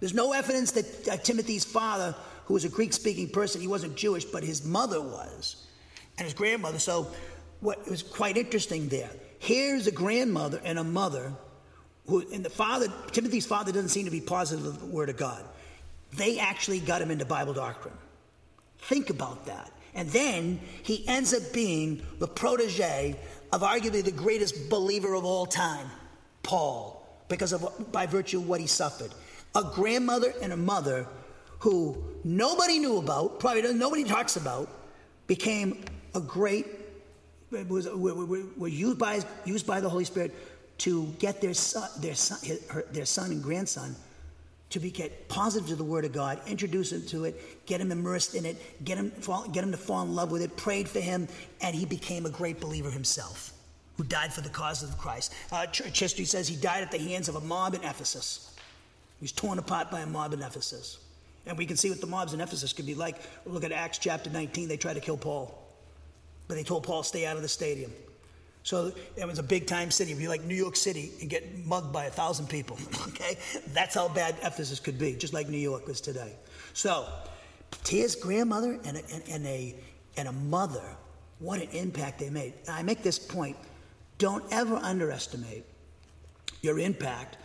[0.00, 2.14] There's no evidence that uh, Timothy's father,
[2.46, 5.66] who was a Greek speaking person, he wasn't Jewish, but his mother was,
[6.18, 6.78] and his grandmother.
[6.78, 7.08] So,
[7.60, 11.32] what was quite interesting there here's a grandmother and a mother
[12.08, 15.16] who, and the father, Timothy's father doesn't seem to be positive of the word of
[15.16, 15.44] God.
[16.16, 17.94] They actually got him into Bible doctrine.
[18.88, 19.72] Think about that.
[19.94, 23.16] And then he ends up being the protege
[23.52, 25.86] of arguably the greatest believer of all time,
[26.42, 29.10] Paul, because of by virtue of what he suffered.
[29.54, 31.06] A grandmother and a mother
[31.60, 34.68] who nobody knew about, probably nobody talks about,
[35.26, 36.66] became a great
[37.68, 40.34] was were, used by used by the Holy Spirit
[40.78, 43.96] to get their son, their son, her, their son and grandson
[44.70, 47.92] to be get positive to the Word of God, introduce him to it, get him
[47.92, 50.88] immersed in it, get him fall, get him to fall in love with it, prayed
[50.88, 51.28] for him,
[51.60, 53.52] and he became a great believer himself,
[53.96, 55.32] who died for the cause of Christ.
[55.52, 58.54] Uh, church history says he died at the hands of a mob in Ephesus.
[59.20, 60.98] He was torn apart by a mob in Ephesus.
[61.46, 63.16] And we can see what the mobs in Ephesus could be like.
[63.46, 64.68] Look at Acts chapter 19.
[64.68, 65.56] They tried to kill Paul,
[66.48, 67.92] but they told Paul, stay out of the stadium.
[68.66, 70.10] So it was a big time city.
[70.10, 72.76] It'd be like New York City and get mugged by a thousand people.
[73.06, 73.38] okay?
[73.68, 76.32] That's how bad Ephesus could be, just like New York is today.
[76.72, 77.06] So,
[77.84, 79.76] Tia's grandmother and a, and, and a,
[80.16, 80.82] and a mother,
[81.38, 82.54] what an impact they made.
[82.66, 83.56] And I make this point
[84.18, 85.64] don't ever underestimate
[86.60, 87.36] your impact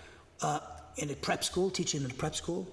[0.41, 0.61] uh,
[0.97, 2.67] in a prep school, teaching in a prep school,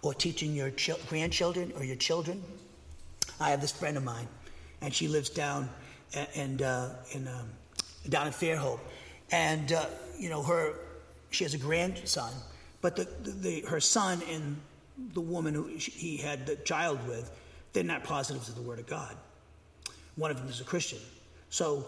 [0.00, 2.42] or teaching your ch- grandchildren or your children.
[3.38, 4.28] I have this friend of mine,
[4.80, 5.68] and she lives down
[6.34, 7.50] and uh, in um,
[8.08, 8.80] down in Fairhope,
[9.30, 9.86] and uh,
[10.18, 10.74] you know her,
[11.30, 12.32] she has a grandson,
[12.80, 14.56] but the, the, the, her son and
[15.14, 17.30] the woman who he had the child with,
[17.72, 19.16] they're not positive to the Word of God.
[20.16, 20.98] One of them is a Christian,
[21.50, 21.86] so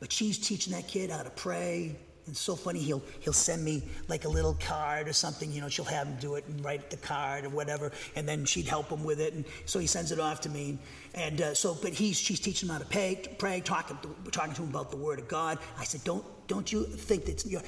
[0.00, 1.96] but she's teaching that kid how to pray
[2.28, 2.80] It's so funny.
[2.80, 5.50] He'll he'll send me like a little card or something.
[5.50, 8.44] You know, she'll have him do it and write the card or whatever, and then
[8.44, 9.34] she'd help him with it.
[9.34, 10.78] And so he sends it off to me.
[11.14, 14.54] And uh, so, but he's she's teaching him how to pray, pray, talking to, talking
[14.54, 15.58] to him about the Word of God.
[15.78, 17.60] I said, don't don't you think that you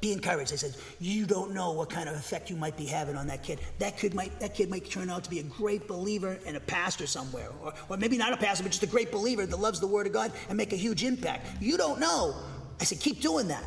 [0.00, 0.52] be encouraged?
[0.52, 3.42] I said, you don't know what kind of effect you might be having on that
[3.42, 3.60] kid.
[3.78, 6.60] That kid might that kid might turn out to be a great believer and a
[6.60, 9.80] pastor somewhere, or, or maybe not a pastor, but just a great believer that loves
[9.80, 11.62] the Word of God and make a huge impact.
[11.62, 12.34] You don't know.
[12.80, 13.64] I said, keep doing that.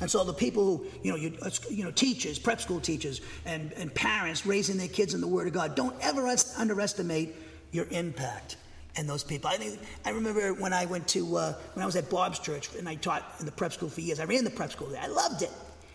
[0.00, 1.36] And so the people who, you know, you,
[1.70, 5.48] you know, teachers, prep school teachers, and, and parents raising their kids in the Word
[5.48, 7.34] of God, don't ever underestimate
[7.72, 8.56] your impact
[8.96, 9.50] and those people.
[9.50, 12.88] I, I remember when I went to, uh, when I was at Bob's church and
[12.88, 14.20] I taught in the prep school for years.
[14.20, 15.02] I ran the prep school there.
[15.02, 15.50] I loved it.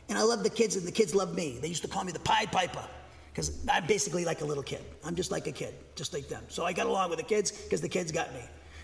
[0.10, 1.60] And I loved the kids and the kids loved me.
[1.62, 2.86] They used to call me the Pied Piper
[3.32, 4.82] because I'm basically like a little kid.
[5.04, 6.44] I'm just like a kid, just like them.
[6.50, 8.42] So I got along with the kids because the kids got me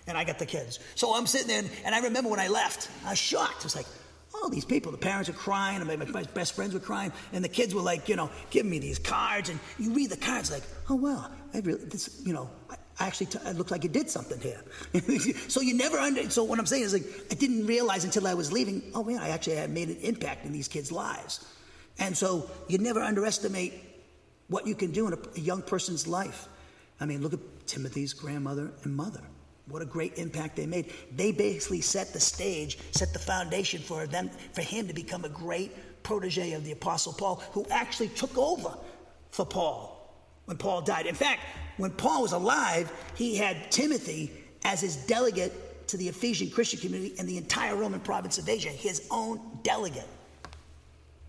[0.10, 0.80] and I got the kids.
[0.96, 3.62] So I'm sitting there, and, and I remember when I left, I was shocked.
[3.62, 3.86] I was like,
[4.34, 7.44] all these people, the parents are crying, and my, my, best friends were crying, and
[7.44, 10.52] the kids were like, you know, giving me these cards, and you read the cards
[10.52, 12.50] like, oh wow, I really, this, you know,
[13.00, 14.62] I actually, t- it looked like you did something here.
[15.48, 18.34] so you never under, so what I'm saying is like, I didn't realize until I
[18.34, 21.46] was leaving, oh man, I actually had made an impact in these kids' lives.
[21.98, 23.74] And so you never underestimate
[24.48, 26.48] what you can do in a, a young person's life.
[27.00, 29.22] I mean, look at Timothy's grandmother and mother.
[29.70, 30.92] What a great impact they made.
[31.16, 35.30] They basically set the stage, set the foundation for them, for him to become a
[35.30, 38.76] great protege of the Apostle Paul, who actually took over
[39.30, 39.96] for Paul
[40.46, 41.06] when Paul died.
[41.06, 41.42] In fact,
[41.78, 44.32] when Paul was alive, he had Timothy
[44.66, 48.70] as his delegate to the Ephesian Christian community in the entire Roman province of Asia,
[48.70, 50.08] his own delegate.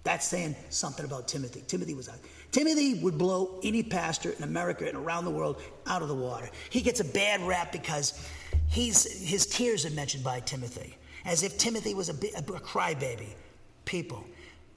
[0.03, 1.63] That's saying something about Timothy.
[1.67, 2.15] Timothy was a
[2.53, 6.51] Timothy would blow any pastor in America and around the world out of the water.
[6.69, 8.29] He gets a bad rap because
[8.69, 13.35] he's, his tears are mentioned by Timothy, as if Timothy was a, a, a crybaby.
[13.85, 14.25] People,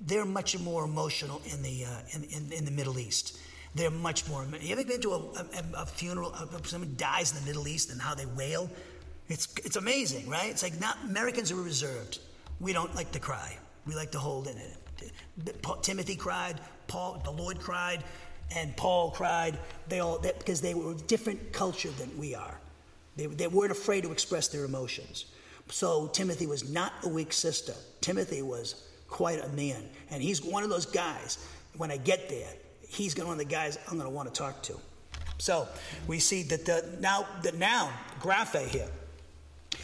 [0.02, 3.40] they're much more emotional in the, uh, in, in, in, the Middle East.
[3.76, 4.46] They're much more.
[4.60, 5.22] You ever been to a,
[5.76, 8.70] a funeral, someone dies in the Middle East and how they wail?
[9.30, 10.50] It's, it's amazing, right?
[10.50, 12.20] It's like not Americans are reserved.
[12.60, 13.58] We don't like to cry.
[13.88, 14.78] We like to hold in it.
[15.82, 18.04] Timothy cried, Paul, the Lord cried,
[18.56, 19.58] and Paul cried.
[19.88, 22.60] They all they, because they were different culture than we are.
[23.16, 25.26] They, they weren't afraid to express their emotions.
[25.70, 27.74] So Timothy was not a weak sister.
[28.02, 31.46] Timothy was quite a man, and he's one of those guys.
[31.78, 32.50] When I get there,
[32.88, 34.80] he's one of the guys I'm going to want to talk to.
[35.38, 35.68] So
[36.08, 38.90] we see that the now the noun graphe here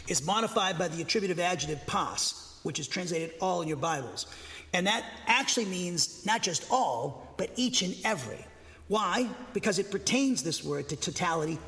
[0.08, 4.26] is modified by the attributive adjective pas, which is translated all in your Bibles.
[4.72, 8.44] And that actually means not just all, but each and every.
[8.88, 9.28] Why?
[9.52, 11.58] Because it pertains, this word, to totality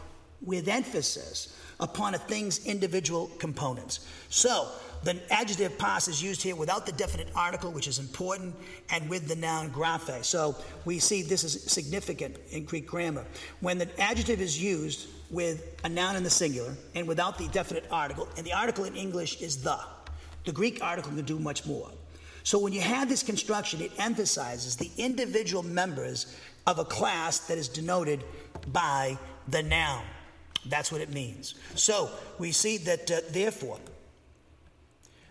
[0.45, 4.01] with emphasis upon a thing's individual components.
[4.29, 4.69] So,
[5.05, 8.55] the adjective pas is used here without the definite article, which is important,
[8.91, 10.25] and with the noun graphe.
[10.25, 13.25] So, we see this is significant in Greek grammar.
[13.61, 17.87] When the adjective is used with a noun in the singular and without the definite
[17.91, 19.79] article, and the article in English is the,
[20.45, 21.91] the Greek article can do much more.
[22.45, 26.37] So when you have this construction, it emphasizes the individual members
[26.67, 28.25] of a class that is denoted
[28.73, 29.19] by
[29.49, 30.05] the noun.
[30.67, 31.55] That's what it means.
[31.75, 33.79] So we see that, uh, therefore,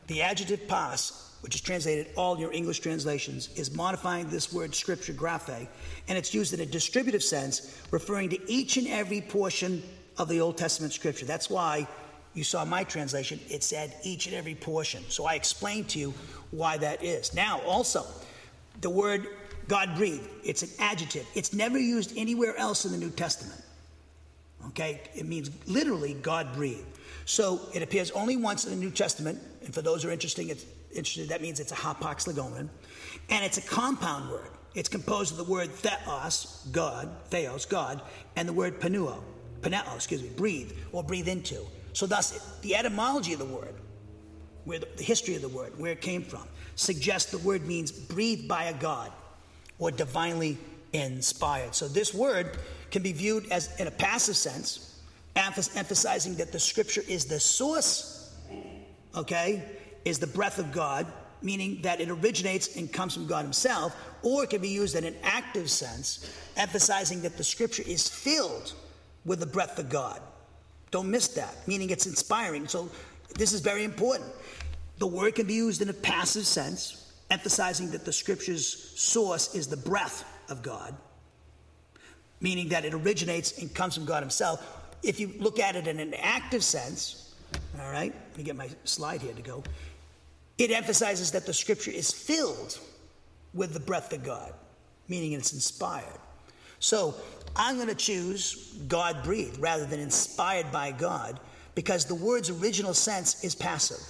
[0.08, 5.14] the adjective pas, which is translated all your English translations, is modifying this word scripture
[5.14, 5.68] graphe,
[6.08, 9.82] and it's used in a distributive sense, referring to each and every portion
[10.18, 11.26] of the Old Testament scripture.
[11.26, 11.88] That's why
[12.34, 15.04] you saw my translation, it said each and every portion.
[15.10, 16.14] So I explained to you
[16.52, 17.34] why that is.
[17.34, 18.06] Now, also,
[18.80, 19.28] the word
[19.68, 21.28] God breathed, it's an adjective.
[21.36, 23.62] It's never used anywhere else in the New Testament.
[24.68, 25.02] Okay?
[25.16, 26.86] It means literally God breathed.
[27.26, 30.50] So it appears only once in the New Testament, and for those who are interested,
[30.50, 32.68] it's, interested that means it's a hapax legomen,
[33.30, 34.50] and it's a compound word.
[34.74, 38.02] It's composed of the word theos, God, theos, God,
[38.36, 39.22] and the word panuo,
[39.62, 41.66] paneo, excuse me, breathe or breathe into.
[41.94, 43.76] So thus, the etymology of the word
[44.66, 47.92] where the, the history of the word, where it came from, suggests the word means
[47.92, 49.12] breathed by a God
[49.80, 50.58] or divinely
[50.94, 51.74] inspired.
[51.74, 52.58] So this word
[52.92, 55.00] can be viewed as in a passive sense,
[55.36, 58.36] emphasizing that the scripture is the source,
[59.16, 59.64] okay,
[60.06, 61.08] is the breath of God,
[61.42, 65.04] meaning that it originates and comes from God Himself, or it can be used in
[65.04, 68.74] an active sense, emphasizing that the scripture is filled
[69.26, 70.22] with the breath of God.
[70.92, 72.68] Don't miss that, meaning it's inspiring.
[72.68, 72.90] So
[73.36, 74.30] this is very important.
[75.00, 79.68] The word can be used in a passive sense, emphasizing that the scripture's source is
[79.68, 80.94] the breath of God,
[82.42, 84.64] meaning that it originates and comes from God Himself.
[85.02, 87.34] If you look at it in an active sense,
[87.80, 89.64] all right, let me get my slide here to go.
[90.58, 92.78] it emphasizes that the scripture is filled
[93.54, 94.54] with the breath of God,
[95.08, 96.20] meaning it's inspired.
[96.82, 97.16] So
[97.56, 101.40] I'm going to choose God breathed rather than inspired by God
[101.76, 104.04] because the word's original sense is passive.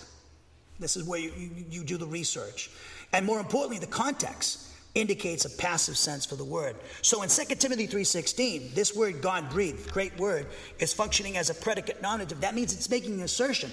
[0.79, 2.71] This is where you, you, you do the research.
[3.13, 6.75] And more importantly, the context indicates a passive sense for the word.
[7.01, 10.47] So in 2 Timothy 3:16, this word God breathed, great word,
[10.79, 12.41] is functioning as a predicate nominative.
[12.41, 13.71] That means it's making an assertion.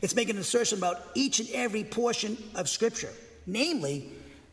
[0.00, 3.12] It's making an assertion about each and every portion of scripture,
[3.46, 4.10] namely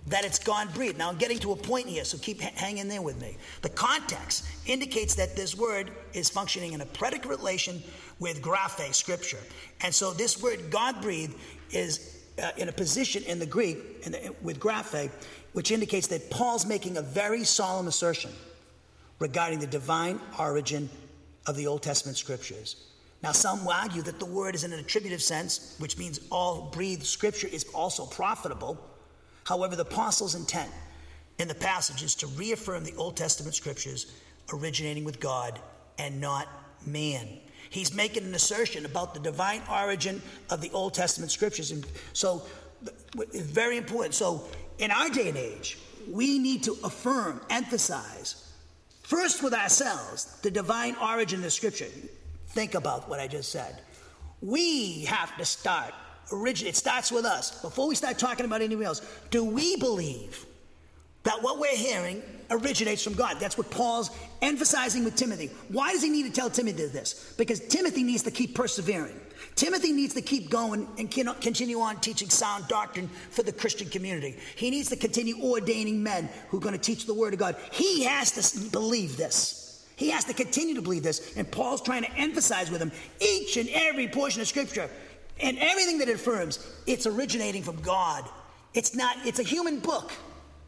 [0.10, 0.98] that it's God breathed.
[0.98, 3.38] Now I'm getting to a point here, so keep hanging there with me.
[3.62, 7.82] The context indicates that this word is functioning in a predicate relation
[8.20, 9.40] with graphe, scripture.
[9.82, 11.36] And so this word God breathed
[11.72, 15.12] is uh, in a position in the Greek the, with graphe,
[15.54, 18.32] which indicates that Paul's making a very solemn assertion
[19.20, 20.90] regarding the divine origin
[21.46, 22.88] of the Old Testament scriptures.
[23.22, 26.70] Now, some will argue that the word is in an attributive sense, which means all
[26.72, 28.78] breathed scripture is also profitable.
[29.50, 30.70] However, the apostle's intent
[31.40, 34.14] in the passage is to reaffirm the Old Testament scriptures
[34.54, 35.60] originating with God
[35.98, 36.48] and not
[36.86, 37.28] man.
[37.72, 40.22] He's making an assertion about the divine origin
[40.52, 41.72] of the Old Testament scriptures.
[41.72, 41.84] And
[42.14, 42.44] so
[43.16, 44.14] it's very important.
[44.14, 44.44] So
[44.78, 48.54] in our day and age, we need to affirm, emphasize,
[49.02, 51.90] first with ourselves, the divine origin of scripture.
[52.50, 53.82] Think about what I just said.
[54.42, 55.96] We have to start,
[56.32, 57.62] originate, it starts with us.
[57.62, 60.46] Before we start talking about anything else, do we believe
[61.24, 63.38] that what we're hearing originates from God.
[63.40, 64.10] That's what Paul's
[64.42, 65.52] emphasizing with Timothy.
[65.70, 67.34] Why does he need to tell Timothy this?
[67.38, 69.20] Because Timothy needs to keep persevering.
[69.56, 74.38] Timothy needs to keep going and continue on teaching sound doctrine for the Christian community.
[74.56, 77.56] He needs to continue ordaining men who are going to teach the Word of God.
[77.72, 79.86] He has to believe this.
[79.96, 81.36] He has to continue to believe this.
[81.36, 84.90] And Paul's trying to emphasize with him each and every portion of Scripture
[85.40, 88.24] and everything that it affirms, it's originating from God.
[88.74, 90.12] It's not, it's a human book.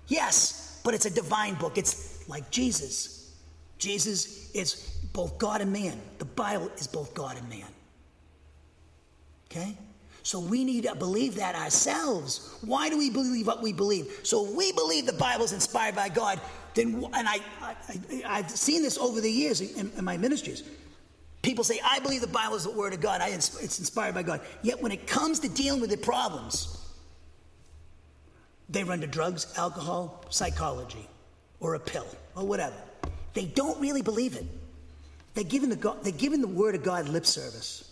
[0.07, 1.77] Yes, but it's a divine book.
[1.77, 3.35] It's like Jesus.
[3.77, 5.99] Jesus is both God and man.
[6.19, 7.67] The Bible is both God and man.
[9.49, 9.77] Okay?
[10.23, 12.57] So we need to believe that ourselves.
[12.61, 14.19] Why do we believe what we believe?
[14.23, 16.39] So we believe the Bible is inspired by God,
[16.73, 17.39] then, and I,
[18.25, 20.63] I, have seen this over the years in, in, my ministries.
[21.41, 24.23] People say, I believe the Bible is the Word of God, I, it's inspired by
[24.23, 24.41] God.
[24.61, 26.77] Yet when it comes to dealing with the problems,
[28.69, 31.07] they run to drugs, alcohol, psychology,
[31.59, 32.75] or a pill, or whatever.
[33.33, 34.45] They don't really believe it.
[35.33, 37.91] They're giving the, God, they're giving the word of God lip service.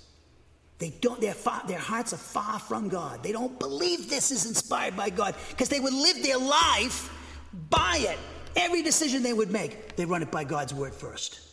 [0.77, 3.21] They don't, their, far, their hearts are far from God.
[3.23, 7.11] They don't believe this is inspired by God because they would live their life
[7.69, 8.17] by it.
[8.55, 11.48] Every decision they would make, they run it by God's word first.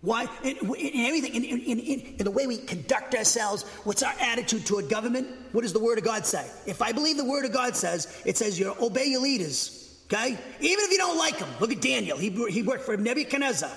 [0.00, 0.28] Why?
[0.44, 4.88] In, in everything, in, in, in, the way we conduct ourselves, what's our attitude toward
[4.88, 5.26] government?
[5.50, 6.48] What does the Word of God say?
[6.66, 10.38] If I believe the Word of God says, it says you obey your leaders, okay?
[10.60, 11.48] Even if you don't like them.
[11.58, 12.16] Look at Daniel.
[12.16, 13.72] He, he worked for Nebuchadnezzar.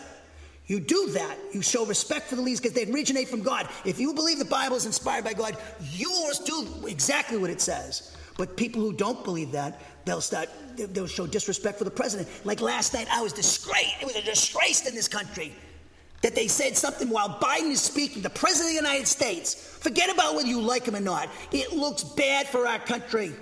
[0.68, 3.68] You do that, you show respect for the leaders because they originate from God.
[3.84, 8.16] If you believe the Bible is inspired by God, you do exactly what it says.
[8.38, 12.30] But people who don't believe that, they'll start, they'll show disrespect for the president.
[12.46, 13.96] Like last night, I was disgraced.
[14.02, 15.52] It was a disgrace in this country
[16.22, 19.54] that they said something while Biden is speaking, the President of the United States.
[19.54, 21.30] Forget about whether you like him or not.
[21.52, 23.34] It looks bad for our country.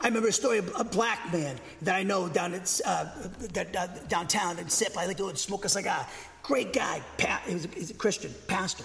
[0.00, 3.06] I remember a story of a black man that I know down at, uh,
[3.52, 4.96] that, uh, downtown in SIP.
[4.96, 6.06] I like to smoke a cigar.
[6.42, 7.02] Great guy.
[7.46, 8.84] He was a, he's a Christian pastor.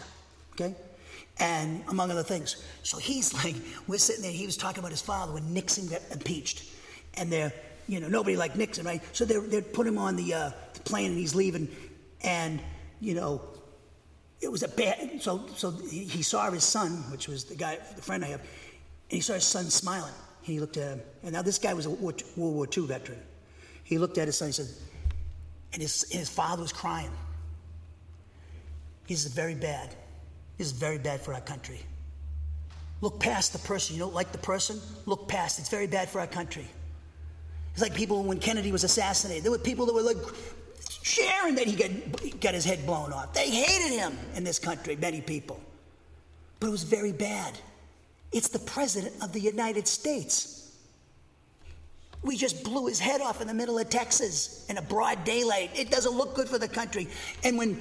[0.53, 0.75] Okay?
[1.39, 2.65] And among other things.
[2.83, 3.55] So he's like,
[3.87, 4.31] we're sitting there.
[4.31, 6.63] He was talking about his father when Nixon got impeached.
[7.13, 7.53] And they're,
[7.87, 9.01] you know, nobody liked Nixon, right?
[9.13, 10.55] So they they put him on the, uh, the
[10.85, 11.67] plane and he's leaving,
[12.21, 12.61] and
[13.01, 13.41] you know,
[14.41, 15.21] it was a bad.
[15.21, 18.49] So so he saw his son, which was the guy, the friend I have, and
[19.09, 20.13] he saw his son smiling.
[20.41, 23.19] He looked at him, and now this guy was a World War II veteran.
[23.83, 24.49] He looked at his son.
[24.49, 24.67] He said,
[25.73, 27.11] and his his father was crying.
[29.07, 29.89] He said, "Very bad.
[30.57, 31.79] This is very bad for our country."
[33.01, 33.95] Look past the person.
[33.95, 34.79] You don't like the person?
[35.05, 35.59] Look past.
[35.59, 36.67] It's very bad for our country.
[37.73, 39.43] It's like people when Kennedy was assassinated.
[39.43, 40.17] There were people that were like
[41.05, 43.31] sharing that he got, got his head blown off.
[43.31, 45.61] They hated him in this country, many people.
[46.59, 47.53] But it was very bad.
[48.31, 50.75] It's the President of the United States.
[52.23, 55.69] We just blew his head off in the middle of Texas in a broad daylight.
[55.75, 57.07] It doesn't look good for the country.
[57.43, 57.75] And when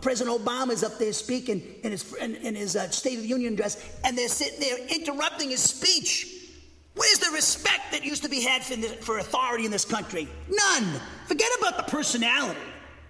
[0.00, 3.28] President Obama is up there speaking in his, in, in his uh, State of the
[3.28, 6.33] Union address, and they're sitting there interrupting his speech,
[6.94, 10.28] Where's the respect that used to be had for, for authority in this country?
[10.48, 11.00] None.
[11.26, 12.60] Forget about the personality.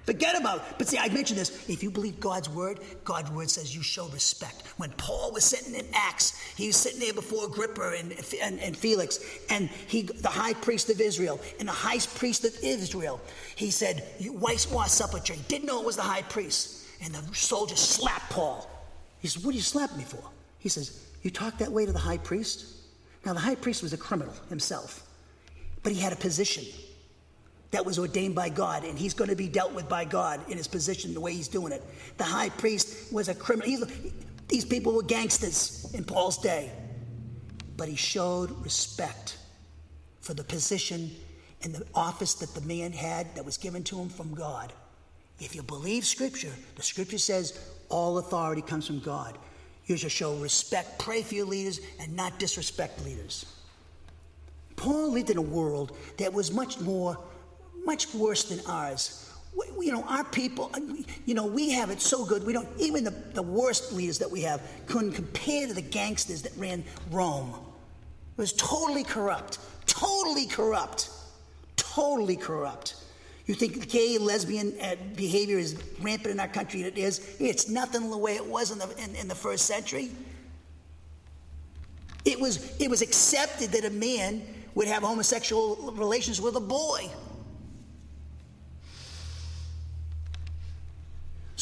[0.05, 0.79] Forget about.
[0.79, 1.69] But see, I mentioned this.
[1.69, 4.63] If you believe God's word, God's word says you show respect.
[4.77, 8.13] When Paul was sitting in Acts, he was sitting there before Agrippa and,
[8.43, 9.19] and, and Felix,
[9.49, 13.21] and he, the high priest of Israel, and the high priest of Israel,
[13.57, 14.05] he said,
[14.39, 15.19] want supper?
[15.25, 16.87] He didn't know it was the high priest.
[17.03, 18.71] And the soldier slapped Paul.
[19.21, 20.23] He said, What do you slap me for?
[20.59, 22.67] He says, You talk that way to the high priest?
[23.25, 25.07] Now, the high priest was a criminal himself,
[25.83, 26.65] but he had a position
[27.71, 30.57] that was ordained by God, and he's going to be dealt with by God in
[30.57, 31.83] his position, the way he's doing it.
[32.19, 33.69] The high priest was a criminal.
[33.69, 33.85] He's,
[34.49, 36.71] these people were gangsters in Paul's day,
[37.77, 39.39] but he showed respect
[40.21, 41.11] for the position
[41.63, 44.73] and the office that the man had that was given to him from God.
[45.41, 47.59] If you believe Scripture, the Scripture says
[47.89, 49.37] all authority comes from God.
[49.87, 53.47] You should show respect, pray for your leaders, and not disrespect leaders.
[54.77, 57.19] Paul lived in a world that was much more
[57.85, 59.31] much worse than ours.
[59.55, 60.81] We, you know, our people, uh,
[61.27, 62.45] you know, we have it so good.
[62.45, 66.43] We don't, even the, the worst leaders that we have couldn't compare to the gangsters
[66.43, 67.51] that ran Rome.
[67.51, 71.11] It was totally corrupt, totally corrupt,
[71.77, 72.97] totally corrupt.
[73.47, 76.83] You think gay, lesbian uh, behavior is rampant in our country?
[76.83, 77.37] It is.
[77.39, 80.11] It's nothing the way it was in the, in, in the first century.
[82.25, 84.43] It was, it was accepted that a man
[84.75, 87.11] would have homosexual relations with a boy.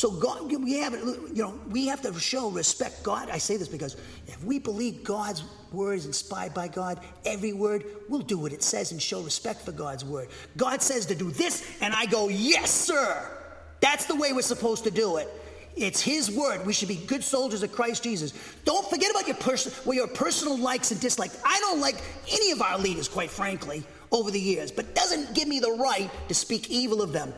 [0.03, 3.31] So God, we have, you know, we have to show respect God.
[3.31, 3.95] I say this because
[4.27, 8.65] if we believe God's word is inspired by God, every word, we'll do what it
[8.65, 10.27] says and show respect for God's word.
[10.57, 13.31] God says to do this, and I go, yes, sir.
[13.79, 15.29] That's the way we're supposed to do it.
[15.77, 16.67] It's His word.
[16.67, 18.33] We should be good soldiers of Christ Jesus.
[18.65, 21.41] Don't forget about your, pers- well, your personal likes and dislikes.
[21.45, 25.47] I don't like any of our leaders, quite frankly, over the years, but doesn't give
[25.47, 27.33] me the right to speak evil of them.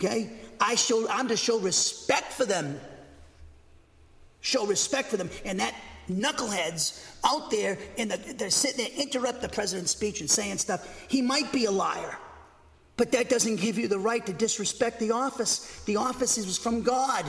[0.00, 0.30] Okay?
[0.60, 2.80] I show, I'm to show respect for them.
[4.40, 5.28] Show respect for them.
[5.44, 5.74] And that
[6.10, 11.06] knuckleheads out there and the, they're sitting there interrupt the president's speech and saying stuff.
[11.08, 12.16] He might be a liar,
[12.96, 15.82] but that doesn't give you the right to disrespect the office.
[15.84, 17.26] The office is from God.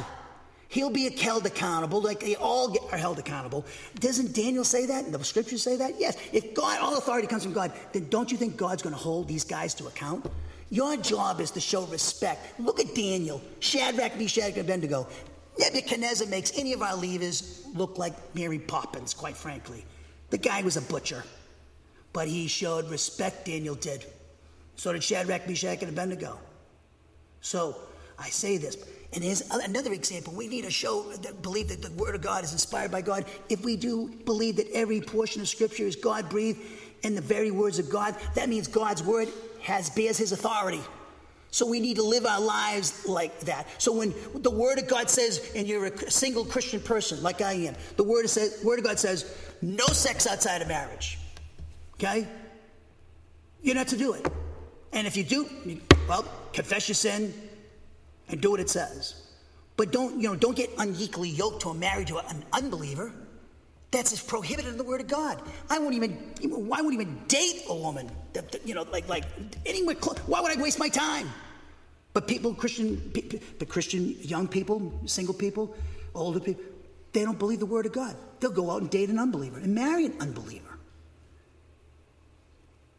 [0.69, 3.65] He'll be held accountable, like they all get, are held accountable.
[3.99, 5.03] Doesn't Daniel say that?
[5.03, 5.99] And the scriptures say that?
[5.99, 6.15] Yes.
[6.32, 9.28] If God, all authority comes from God, then don't you think God's going to hold
[9.28, 10.32] these guys to account?
[10.72, 12.57] Your job is to show respect.
[12.57, 15.05] Look at Daniel, Shadrach, Meshach, and Abednego.
[15.59, 19.86] Nebuchadnezzar makes any of our leaders look like Mary Poppins, quite frankly.
[20.30, 21.26] The guy was a butcher,
[22.13, 24.05] but he showed respect, Daniel did.
[24.78, 26.39] So did Shadrach, Meshach, and Abednego.
[27.41, 27.76] So
[28.17, 28.78] I say this,
[29.11, 30.32] and here's another example.
[30.34, 33.26] We need to show that believe that the Word of God is inspired by God.
[33.49, 36.61] If we do believe that every portion of Scripture is God breathed
[37.03, 39.28] and the very words of God, that means God's Word
[39.62, 40.82] has bears his authority.
[41.51, 43.68] So we need to live our lives like that.
[43.78, 47.53] So when the Word of God says, and you're a single Christian person like I
[47.53, 51.20] am, the Word, says, Word of God says, no sex outside of marriage.
[51.95, 52.26] Okay?
[53.62, 54.26] You're not to do it.
[54.93, 57.34] And if you do, you, well, confess your sin
[58.30, 59.22] and do what it says.
[59.76, 63.14] But don't, you know, don't get unequally yoked to a married to an unbeliever.
[63.92, 65.42] That's just prohibited in the Word of God.
[65.70, 66.12] I won't even.
[66.44, 68.10] Why would even date a woman?
[68.64, 69.26] You know, like like
[69.66, 69.96] anywhere.
[69.96, 71.30] Close, why would I waste my time?
[72.14, 73.12] But people, Christian,
[73.60, 75.76] the Christian young people, single people,
[76.14, 76.64] older people,
[77.14, 78.16] they don't believe the Word of God.
[78.39, 80.68] They'll go out and date an unbeliever and marry an unbeliever.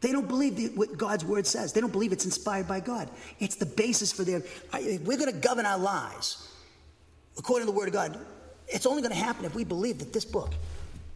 [0.01, 1.73] They don't believe what God's Word says.
[1.73, 3.09] They don't believe it's inspired by God.
[3.39, 4.43] It's the basis for their.
[4.73, 6.49] We're going to govern our lives
[7.37, 8.19] according to the Word of God.
[8.67, 10.53] It's only going to happen if we believe that this book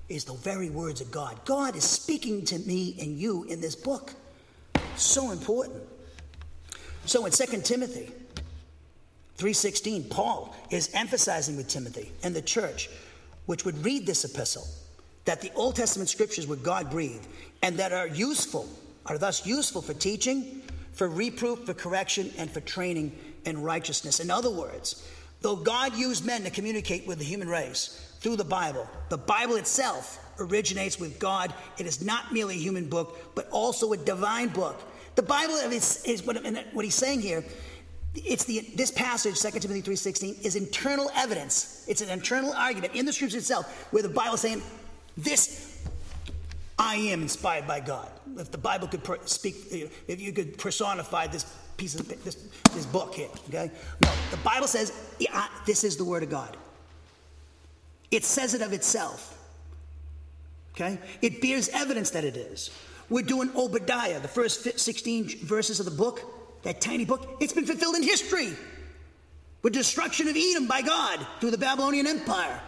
[0.09, 1.39] is the very words of God.
[1.45, 4.13] God is speaking to me and you in this book.
[4.95, 5.83] So important.
[7.05, 8.11] So in 2 Timothy
[9.37, 12.89] 3:16, Paul is emphasizing with Timothy and the church
[13.45, 14.67] which would read this epistle
[15.25, 17.27] that the Old Testament scriptures were God breathed
[17.61, 18.67] and that are useful,
[19.05, 20.61] are thus useful for teaching,
[20.93, 24.19] for reproof, for correction, and for training in righteousness.
[24.19, 25.05] In other words,
[25.41, 28.87] though God used men to communicate with the human race, through the Bible.
[29.09, 31.53] The Bible itself originates with God.
[31.77, 34.81] It is not merely a human book, but also a divine book.
[35.15, 36.37] The Bible is, is what,
[36.73, 37.43] what, he's saying here.
[38.13, 41.85] It's the this passage, 2 Timothy 3:16, is internal evidence.
[41.87, 44.61] It's an internal argument in the scripture itself, where the Bible is saying,
[45.15, 45.77] This
[46.79, 48.09] I am inspired by God.
[48.37, 49.55] If the Bible could per- speak,
[50.07, 51.45] if you could personify this
[51.75, 52.35] piece of this,
[52.73, 53.71] this book here, okay?
[54.03, 56.55] No, the Bible says, yeah, this is the word of God.
[58.11, 59.37] It says it of itself.
[60.73, 60.99] Okay?
[61.21, 62.69] It bears evidence that it is.
[63.09, 66.21] We're doing Obadiah, the first 16 verses of the book,
[66.63, 67.37] that tiny book.
[67.39, 68.53] It's been fulfilled in history.
[69.63, 72.61] with destruction of Edom by God through the Babylonian Empire.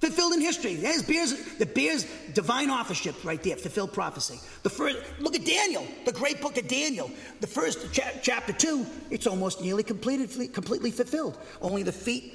[0.00, 0.74] Fulfilled in history.
[0.74, 4.38] There's bears, the bears divine authorship right there, fulfilled prophecy.
[4.62, 7.10] The first, look at Daniel, the great book of Daniel.
[7.40, 11.38] The first cha- chapter two, it's almost nearly completely, completely fulfilled.
[11.62, 12.34] Only the feet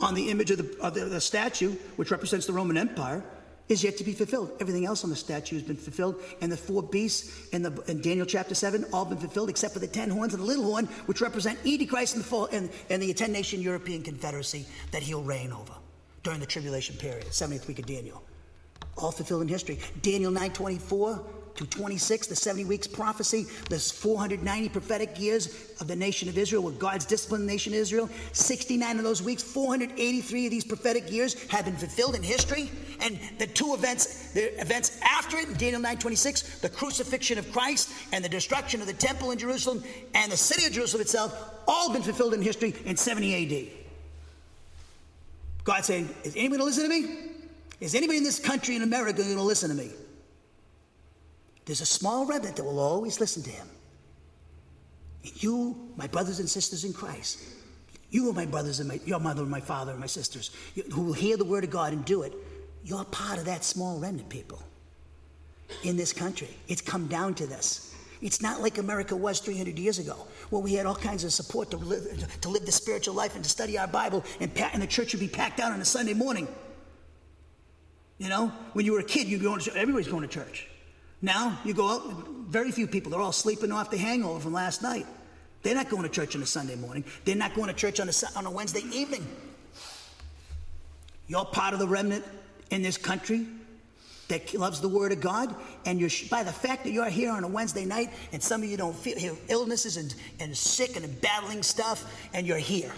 [0.00, 3.22] on the image of, the, of the, the statue, which represents the Roman Empire,
[3.68, 4.50] is yet to be fulfilled.
[4.60, 8.00] Everything else on the statue has been fulfilled, and the four beasts in, the, in
[8.00, 10.86] Daniel chapter 7 all been fulfilled, except for the ten horns and the little horn,
[11.06, 15.22] which represent Antichrist and the, full, and, and the 10 nation European confederacy that he'll
[15.22, 15.72] reign over
[16.22, 18.22] during the tribulation period, 70th week of Daniel.
[18.98, 19.78] All fulfilled in history.
[20.02, 21.24] Daniel 924
[21.56, 26.62] to 26, the 70 weeks prophecy, there's 490 prophetic years of the nation of Israel,
[26.62, 28.08] with God's disciplined nation Israel.
[28.32, 32.70] 69 of those weeks, 483 of these prophetic years have been fulfilled in history.
[33.00, 38.24] And the two events, the events after it, Daniel 9:26, the crucifixion of Christ and
[38.24, 39.82] the destruction of the temple in Jerusalem
[40.14, 41.34] and the city of Jerusalem itself,
[41.66, 43.80] all been fulfilled in history in 70 AD.
[45.64, 47.30] God saying, Is anybody going to listen to me?
[47.80, 49.90] Is anybody in this country in America going to listen to me?
[51.64, 53.68] There's a small remnant that will always listen to him.
[55.24, 57.40] And you, my brothers and sisters in Christ,
[58.10, 60.50] you are my brothers and my, your mother and my father and my sisters,
[60.92, 62.34] who will hear the word of God and do it.
[62.84, 64.60] You're part of that small remnant, people,
[65.84, 66.48] in this country.
[66.66, 67.94] It's come down to this.
[68.22, 71.70] It's not like America was 300 years ago, where we had all kinds of support
[71.70, 74.86] to live, to live the spiritual life and to study our Bible, and, and the
[74.86, 76.48] church would be packed out on a Sunday morning.
[78.18, 79.76] You know, when you were a kid, you go to, church.
[79.76, 80.68] everybody's going to church.
[81.22, 84.82] Now you go out, very few people, they're all sleeping off the hangover from last
[84.82, 85.06] night.
[85.62, 87.04] They're not going to church on a Sunday morning.
[87.24, 89.26] They're not going to church on a, on a Wednesday evening.
[91.28, 92.24] You're part of the remnant
[92.70, 93.46] in this country
[94.28, 95.54] that loves the Word of God,
[95.84, 98.68] and you're by the fact that you're here on a Wednesday night, and some of
[98.68, 102.92] you don't feel have illnesses and, and sick and battling stuff, and you're here.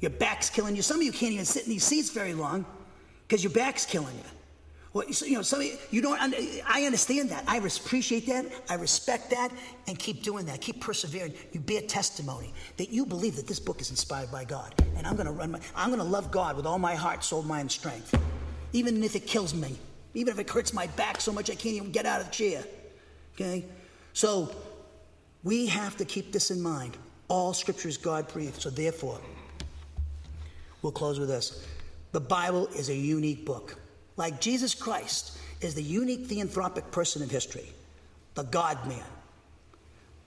[0.00, 0.82] Your back's killing you.
[0.82, 2.64] Some of you can't even sit in these seats very long
[3.26, 4.39] because your back's killing you.
[4.92, 6.18] Well, you know, some you, don't.
[6.66, 7.44] I understand that.
[7.46, 8.46] I appreciate that.
[8.68, 9.52] I respect that,
[9.86, 10.60] and keep doing that.
[10.60, 11.32] Keep persevering.
[11.52, 15.14] You bear testimony that you believe that this book is inspired by God, and I'm
[15.14, 15.52] going to run.
[15.52, 18.18] My, I'm going to love God with all my heart, soul, mind, and strength,
[18.72, 19.76] even if it kills me,
[20.14, 22.32] even if it hurts my back so much I can't even get out of the
[22.32, 22.64] chair.
[23.34, 23.64] Okay,
[24.12, 24.52] so
[25.44, 26.96] we have to keep this in mind.
[27.28, 28.60] All Scripture is God breathed.
[28.60, 29.20] So therefore,
[30.82, 31.64] we'll close with this:
[32.10, 33.76] the Bible is a unique book
[34.20, 37.72] like Jesus Christ, is the unique theanthropic person of history,
[38.34, 39.10] the God man.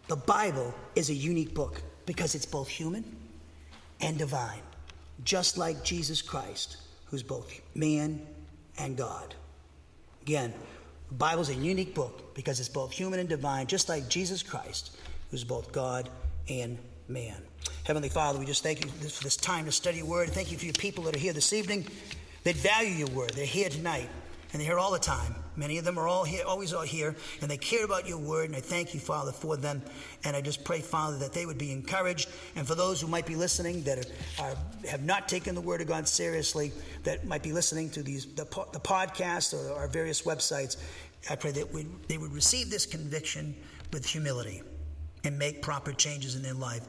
[0.07, 3.05] The Bible is a unique book because it's both human
[4.01, 4.63] and divine,
[5.23, 8.19] just like Jesus Christ, who's both man
[8.79, 9.35] and God.
[10.23, 10.55] Again,
[11.09, 14.97] the Bible's a unique book because it's both human and divine, just like Jesus Christ,
[15.29, 16.09] who's both God
[16.49, 17.37] and man.
[17.83, 20.29] Heavenly Father, we just thank you for this time to study your word.
[20.31, 21.85] Thank you for your people that are here this evening
[22.43, 23.31] that value your word.
[23.31, 24.09] They're here tonight,
[24.51, 25.35] and they're here all the time.
[25.55, 28.45] Many of them are all here, always all here, and they care about your word,
[28.49, 29.83] and I thank you, Father, for them.
[30.23, 32.29] And I just pray, Father, that they would be encouraged.
[32.55, 33.99] And for those who might be listening that
[34.39, 34.55] are, are
[34.89, 36.71] have not taken the word of God seriously,
[37.03, 40.77] that might be listening to these the, the podcast or our various websites,
[41.29, 43.55] I pray that we, they would receive this conviction
[43.91, 44.63] with humility
[45.23, 46.81] and make proper changes in their life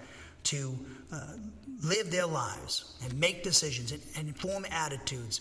[0.44, 0.78] to
[1.12, 1.34] uh,
[1.82, 5.40] live their lives and make decisions and, and form attitudes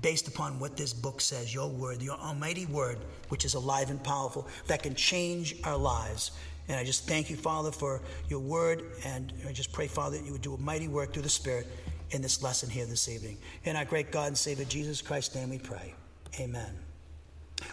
[0.00, 4.02] based upon what this book says, your word, your almighty word, which is alive and
[4.02, 6.32] powerful, that can change our lives.
[6.68, 8.82] And I just thank you, Father, for your word.
[9.04, 11.66] And I just pray, Father, that you would do a mighty work through the Spirit
[12.10, 13.36] in this lesson here this evening.
[13.64, 15.94] In our great God and Savior, Jesus Christ's name we pray.
[16.40, 16.72] Amen.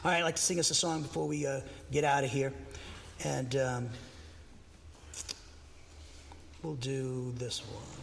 [0.03, 2.29] All right, I'd like to sing us a song before we uh, get out of
[2.29, 2.53] here.
[3.23, 3.89] And um,
[6.63, 8.00] we'll do this one.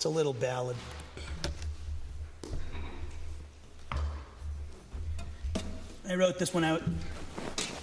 [0.00, 0.76] It's a little ballad.
[6.08, 6.80] I wrote this when I,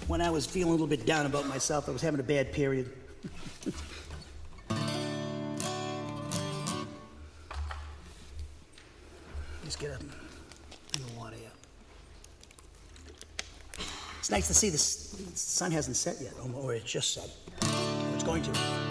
[0.08, 1.88] when I was feeling a little bit down about myself.
[1.88, 2.92] I was having a bad period.
[9.64, 10.10] Just get a bring
[11.04, 11.52] of water here.
[14.18, 17.30] It's nice to see the sun hasn't set yet, or it just set.
[18.16, 18.87] It's going to.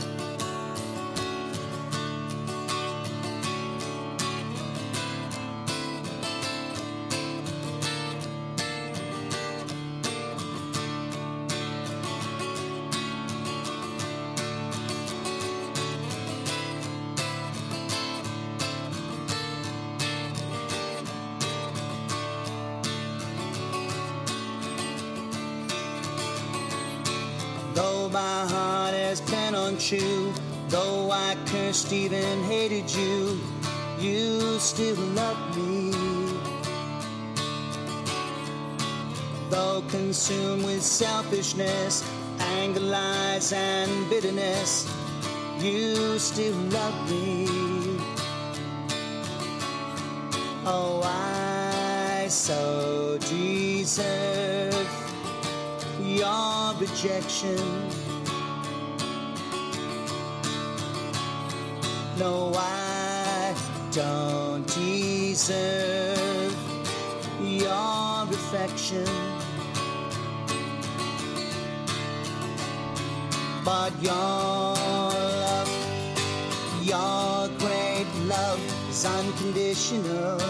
[31.87, 33.39] I cursed, even hated you,
[33.99, 35.93] you still love me.
[39.51, 42.03] Though consumed with selfishness,
[42.41, 44.89] anger, lies, and bitterness,
[45.61, 47.47] you still love me.
[50.67, 54.75] Oh, I so deserve
[56.01, 57.96] your rejection.
[68.87, 69.05] Affection.
[73.65, 74.13] But your
[75.45, 75.71] love,
[76.83, 80.41] your great love is unconditional.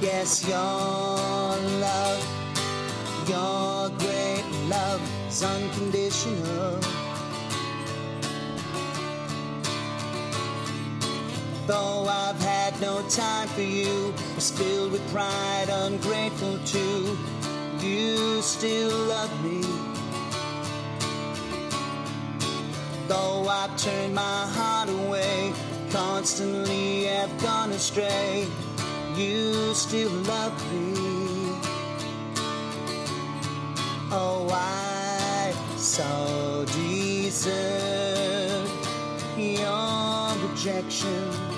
[0.00, 0.56] Yes, your
[1.84, 2.24] love,
[3.28, 7.09] your great love is unconditional.
[11.70, 17.16] Though I've had no time for you, was filled with pride, ungrateful too.
[17.78, 19.62] You still love me.
[23.06, 25.52] Though I've turned my heart away,
[25.92, 28.48] constantly have gone astray,
[29.14, 30.94] you still love me.
[34.10, 38.68] Oh, I so deserve
[39.38, 41.49] your rejection.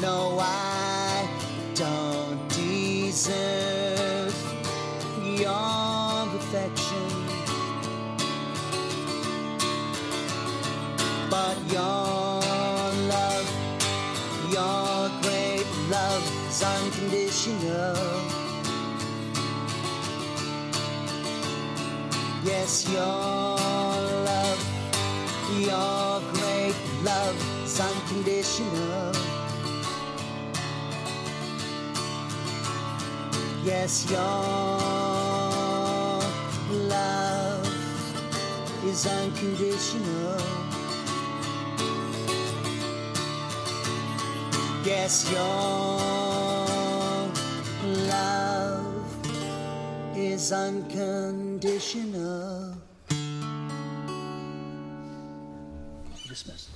[0.00, 1.28] No, I
[1.74, 4.34] don't deserve
[5.22, 7.10] your affection.
[11.28, 12.40] But your
[13.12, 13.48] love,
[14.50, 17.96] your great love is unconditional.
[22.42, 23.04] Yes, your
[24.30, 24.60] love,
[25.60, 29.19] your great love is unconditional.
[33.62, 34.20] Yes, your
[36.88, 37.66] love
[38.86, 40.40] is unconditional.
[44.82, 45.42] Yes, your
[48.08, 49.28] love
[50.16, 52.78] is unconditional.
[56.26, 56.70] Dismissed.